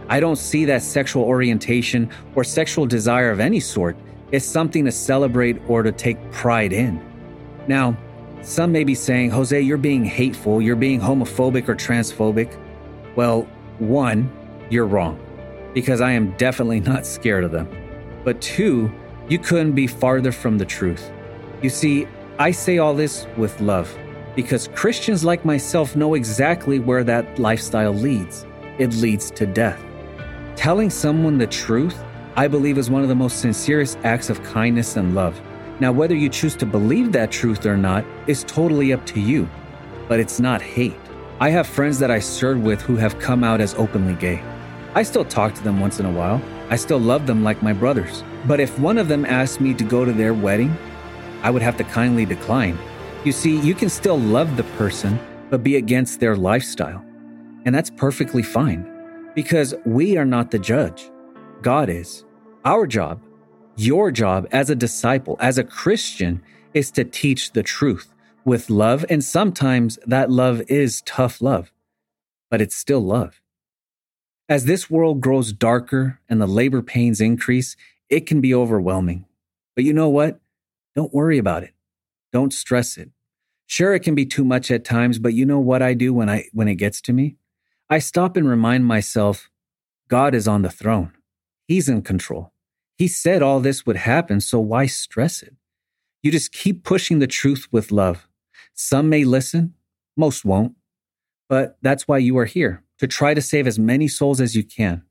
I 0.09 0.21
don't 0.21 0.37
see 0.37 0.67
that 0.67 0.83
sexual 0.83 1.25
orientation 1.25 2.11
or 2.35 2.45
sexual 2.45 2.87
desire 2.87 3.31
of 3.31 3.41
any 3.41 3.61
sort 3.61 3.97
is 4.31 4.45
something 4.45 4.85
to 4.85 4.93
celebrate 4.93 5.61
or 5.69 5.83
to 5.83 5.91
take 5.91 6.31
pride 6.31 6.73
in. 6.73 7.01
Now, 7.67 7.97
some 8.43 8.73
may 8.73 8.85
be 8.85 8.95
saying, 8.95 9.31
Jose, 9.31 9.61
you're 9.61 9.79
being 9.79 10.05
hateful, 10.05 10.61
you're 10.61 10.77
being 10.77 11.01
homophobic 11.01 11.69
or 11.69 11.75
transphobic. 11.75 12.55
Well, 13.17 13.43
one, 13.79 14.31
you're 14.69 14.87
wrong, 14.87 15.19
because 15.73 16.01
I 16.01 16.13
am 16.13 16.33
definitely 16.33 16.81
not 16.81 17.07
scared 17.07 17.45
of 17.45 17.53
them. 17.53 17.69
But 18.25 18.41
two, 18.41 18.93
you 19.29 19.39
couldn't 19.39 19.73
be 19.73 19.87
farther 19.87 20.33
from 20.33 20.59
the 20.59 20.65
truth. 20.65 21.11
You 21.63 21.71
see, 21.71 22.09
I 22.41 22.51
say 22.51 22.79
all 22.79 22.93
this 22.93 23.27
with 23.37 23.61
love, 23.61 23.97
because 24.35 24.69
Christians 24.75 25.25
like 25.25 25.45
myself 25.45 25.95
know 25.95 26.15
exactly 26.15 26.81
where 26.81 27.05
that 27.05 27.39
lifestyle 27.39 27.95
leads. 27.95 28.45
It 28.79 28.95
leads 28.95 29.31
to 29.33 29.47
death. 29.47 29.81
Telling 30.57 30.91
someone 30.91 31.39
the 31.39 31.47
truth 31.47 31.97
I 32.35 32.49
believe 32.49 32.79
is 32.79 32.91
one 32.91 33.03
of 33.03 33.09
the 33.09 33.15
most 33.15 33.41
sincerest 33.41 33.99
acts 34.05 34.29
of 34.31 34.43
kindness 34.43 34.97
and 34.97 35.15
love. 35.15 35.41
Now, 35.81 35.93
whether 35.93 36.17
you 36.17 36.29
choose 36.29 36.57
to 36.57 36.67
believe 36.67 37.13
that 37.13 37.31
truth 37.31 37.65
or 37.67 37.77
not 37.77 38.05
is 38.27 38.43
totally 38.45 38.93
up 38.93 39.05
to 39.07 39.21
you, 39.21 39.49
but 40.09 40.19
it's 40.19 40.41
not 40.41 40.63
hate. 40.63 40.97
I 41.41 41.51
have 41.51 41.67
friends 41.67 41.99
that 41.99 42.11
I 42.11 42.19
served 42.19 42.63
with 42.63 42.81
who 42.81 42.97
have 42.97 43.19
come 43.19 43.45
out 43.45 43.61
as 43.61 43.75
openly 43.75 44.15
gay. 44.15 44.43
I 44.95 45.03
still 45.03 45.25
talk 45.25 45.55
to 45.55 45.63
them 45.63 45.79
once 45.79 46.01
in 46.01 46.07
a 46.07 46.11
while. 46.11 46.41
I 46.71 46.77
still 46.77 47.01
love 47.01 47.27
them 47.27 47.45
like 47.45 47.63
my 47.63 47.73
brothers. 47.73 48.25
But 48.47 48.61
if 48.61 48.79
one 48.79 48.99
of 48.99 49.09
them 49.09 49.25
asked 49.27 49.61
me 49.61 49.75
to 49.75 49.85
go 49.85 50.05
to 50.05 50.13
their 50.13 50.35
wedding, 50.35 50.77
I 51.43 51.51
would 51.51 51.63
have 51.63 51.77
to 51.79 51.85
kindly 51.85 52.25
decline. 52.25 52.79
You 53.25 53.33
see, 53.33 53.59
you 53.61 53.75
can 53.75 53.89
still 53.89 54.19
love 54.19 54.57
the 54.57 54.65
person, 54.79 55.19
but 55.51 55.63
be 55.63 55.77
against 55.77 56.21
their 56.21 56.37
lifestyle. 56.37 57.05
And 57.65 57.75
that's 57.75 57.91
perfectly 57.91 58.43
fine 58.43 58.89
because 59.35 59.75
we 59.85 60.17
are 60.17 60.25
not 60.25 60.51
the 60.51 60.59
judge. 60.59 61.11
God 61.63 61.89
is. 61.89 62.25
Our 62.65 62.87
job, 62.87 63.21
your 63.77 64.11
job 64.11 64.49
as 64.53 64.71
a 64.71 64.75
disciple, 64.75 65.37
as 65.41 65.59
a 65.59 65.65
Christian, 65.65 66.43
is 66.75 66.91
to 66.93 67.05
teach 67.05 67.53
the 67.53 67.63
truth 67.63 68.15
with 68.45 68.71
love. 68.71 69.05
And 69.09 69.23
sometimes 69.23 69.99
that 70.07 70.31
love 70.31 70.63
is 70.69 71.03
tough 71.03 71.41
love, 71.41 71.73
but 72.51 72.61
it's 72.61 72.77
still 72.77 73.01
love. 73.01 73.41
As 74.49 74.65
this 74.65 74.91
world 74.91 75.21
grows 75.21 75.53
darker 75.53 76.21
and 76.29 76.41
the 76.41 76.47
labor 76.47 76.83
pains 76.83 77.21
increase, 77.21 77.77
it 78.09 78.27
can 78.27 78.41
be 78.41 78.55
overwhelming. 78.55 79.25
But 79.75 79.85
you 79.85 79.93
know 79.93 80.09
what? 80.09 80.41
Don't 80.95 81.15
worry 81.15 81.39
about 81.39 81.63
it. 81.63 81.75
Don't 82.33 82.53
stress 82.53 82.97
it. 82.97 83.11
Sure, 83.67 83.95
it 83.95 84.01
can 84.01 84.15
be 84.15 84.27
too 84.27 84.45
much 84.45 84.71
at 84.71 84.85
times, 84.85 85.19
but 85.19 85.35
you 85.35 85.47
know 85.47 85.59
what 85.59 85.83
I 85.83 85.95
do 85.95 86.13
when 86.13 86.29
I 86.29 86.45
when 86.53 86.69
it 86.69 86.75
gets 86.75 87.01
to 87.03 87.13
me? 87.13 87.37
I 87.89 87.99
stop 87.99 88.37
and 88.37 88.49
remind 88.49 88.87
myself 88.87 89.51
God 90.09 90.35
is 90.35 90.47
on 90.47 90.63
the 90.63 90.71
throne. 90.71 91.13
He's 91.67 91.89
in 91.89 92.03
control. 92.03 92.53
He 92.97 93.09
said 93.09 93.43
all 93.43 93.61
this 93.61 93.87
would 93.87 93.97
happen, 93.97 94.41
so 94.41 94.61
why 94.61 94.87
stress 94.87 95.43
it? 95.43 95.55
You 96.23 96.31
just 96.31 96.53
keep 96.53 96.85
pushing 96.85 97.19
the 97.19 97.27
truth 97.27 97.67
with 97.73 97.91
love. 97.91 98.29
Some 98.75 99.09
may 99.09 99.25
listen, 99.25 99.75
most 100.17 100.45
won't. 100.45 100.75
But 101.49 101.79
that's 101.83 102.07
why 102.07 102.19
you 102.19 102.39
are 102.39 102.45
here, 102.45 102.83
to 102.99 103.07
try 103.07 103.35
to 103.35 103.43
save 103.43 103.67
as 103.67 103.79
many 103.79 104.09
souls 104.09 104.41
as 104.41 104.55
you 104.55 104.63
can. 104.63 105.03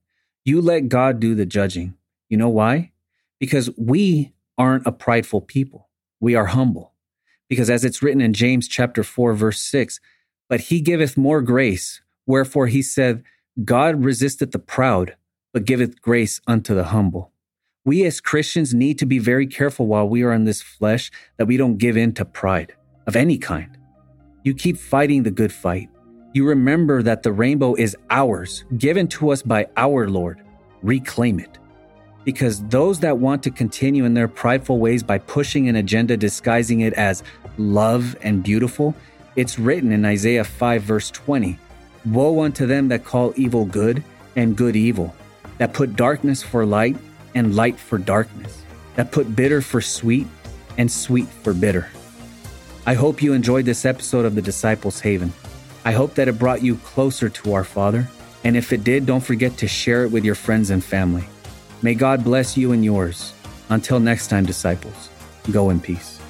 You 0.45 0.61
let 0.61 0.89
God 0.89 1.19
do 1.19 1.35
the 1.35 1.45
judging. 1.45 1.95
You 2.29 2.37
know 2.37 2.49
why? 2.49 2.91
Because 3.39 3.69
we 3.77 4.33
aren't 4.61 4.85
a 4.85 4.91
prideful 4.91 5.41
people. 5.41 5.89
We 6.19 6.35
are 6.35 6.45
humble. 6.45 6.93
Because 7.49 7.67
as 7.67 7.83
it's 7.83 8.03
written 8.03 8.21
in 8.21 8.31
James 8.31 8.67
chapter 8.67 9.03
4 9.03 9.33
verse 9.33 9.59
6, 9.59 9.99
but 10.47 10.61
he 10.61 10.81
giveth 10.81 11.17
more 11.17 11.41
grace, 11.41 12.01
wherefore 12.27 12.67
he 12.67 12.83
said, 12.83 13.23
God 13.65 14.05
resisteth 14.05 14.51
the 14.51 14.59
proud, 14.59 15.15
but 15.51 15.65
giveth 15.65 15.99
grace 15.99 16.39
unto 16.45 16.75
the 16.75 16.85
humble. 16.85 17.31
We 17.85 18.05
as 18.05 18.21
Christians 18.21 18.71
need 18.71 18.99
to 18.99 19.07
be 19.07 19.17
very 19.17 19.47
careful 19.47 19.87
while 19.87 20.07
we 20.07 20.21
are 20.21 20.31
in 20.31 20.45
this 20.45 20.61
flesh 20.61 21.09
that 21.37 21.47
we 21.47 21.57
don't 21.57 21.77
give 21.79 21.97
in 21.97 22.13
to 22.13 22.23
pride 22.23 22.75
of 23.07 23.15
any 23.15 23.39
kind. 23.39 23.75
You 24.43 24.53
keep 24.53 24.77
fighting 24.77 25.23
the 25.23 25.31
good 25.31 25.51
fight. 25.51 25.89
You 26.33 26.47
remember 26.47 27.01
that 27.01 27.23
the 27.23 27.33
rainbow 27.33 27.73
is 27.73 27.97
ours, 28.11 28.63
given 28.77 29.07
to 29.07 29.31
us 29.31 29.41
by 29.41 29.67
our 29.75 30.07
Lord. 30.07 30.39
Reclaim 30.83 31.39
it. 31.39 31.57
Because 32.23 32.63
those 32.65 32.99
that 32.99 33.17
want 33.17 33.43
to 33.43 33.51
continue 33.51 34.05
in 34.05 34.13
their 34.13 34.27
prideful 34.27 34.79
ways 34.79 35.01
by 35.03 35.17
pushing 35.17 35.67
an 35.67 35.75
agenda 35.75 36.17
disguising 36.17 36.81
it 36.81 36.93
as 36.93 37.23
love 37.57 38.15
and 38.21 38.43
beautiful, 38.43 38.95
it's 39.35 39.57
written 39.57 39.91
in 39.91 40.05
Isaiah 40.05 40.43
5, 40.43 40.83
verse 40.83 41.09
20 41.11 41.57
Woe 42.05 42.41
unto 42.41 42.65
them 42.65 42.87
that 42.89 43.05
call 43.05 43.33
evil 43.35 43.65
good 43.65 44.03
and 44.35 44.55
good 44.55 44.75
evil, 44.75 45.15
that 45.57 45.73
put 45.73 45.95
darkness 45.95 46.41
for 46.41 46.65
light 46.65 46.97
and 47.35 47.55
light 47.55 47.77
for 47.77 47.97
darkness, 47.97 48.61
that 48.95 49.11
put 49.11 49.35
bitter 49.35 49.61
for 49.61 49.81
sweet 49.81 50.27
and 50.77 50.91
sweet 50.91 51.27
for 51.27 51.53
bitter. 51.53 51.89
I 52.85 52.95
hope 52.95 53.21
you 53.21 53.33
enjoyed 53.33 53.65
this 53.65 53.85
episode 53.85 54.25
of 54.25 54.33
the 54.33 54.41
Disciples 54.41 54.99
Haven. 54.99 55.31
I 55.85 55.91
hope 55.91 56.15
that 56.15 56.27
it 56.27 56.39
brought 56.39 56.63
you 56.63 56.75
closer 56.77 57.29
to 57.29 57.53
our 57.53 57.63
Father, 57.63 58.07
and 58.43 58.57
if 58.57 58.73
it 58.73 58.83
did, 58.83 59.05
don't 59.05 59.23
forget 59.23 59.57
to 59.57 59.67
share 59.67 60.03
it 60.03 60.11
with 60.11 60.25
your 60.25 60.35
friends 60.35 60.71
and 60.71 60.83
family. 60.83 61.25
May 61.83 61.95
God 61.95 62.23
bless 62.23 62.55
you 62.55 62.73
and 62.73 62.85
yours. 62.85 63.33
Until 63.69 63.99
next 63.99 64.27
time, 64.27 64.45
disciples, 64.45 65.09
go 65.51 65.71
in 65.71 65.79
peace. 65.79 66.20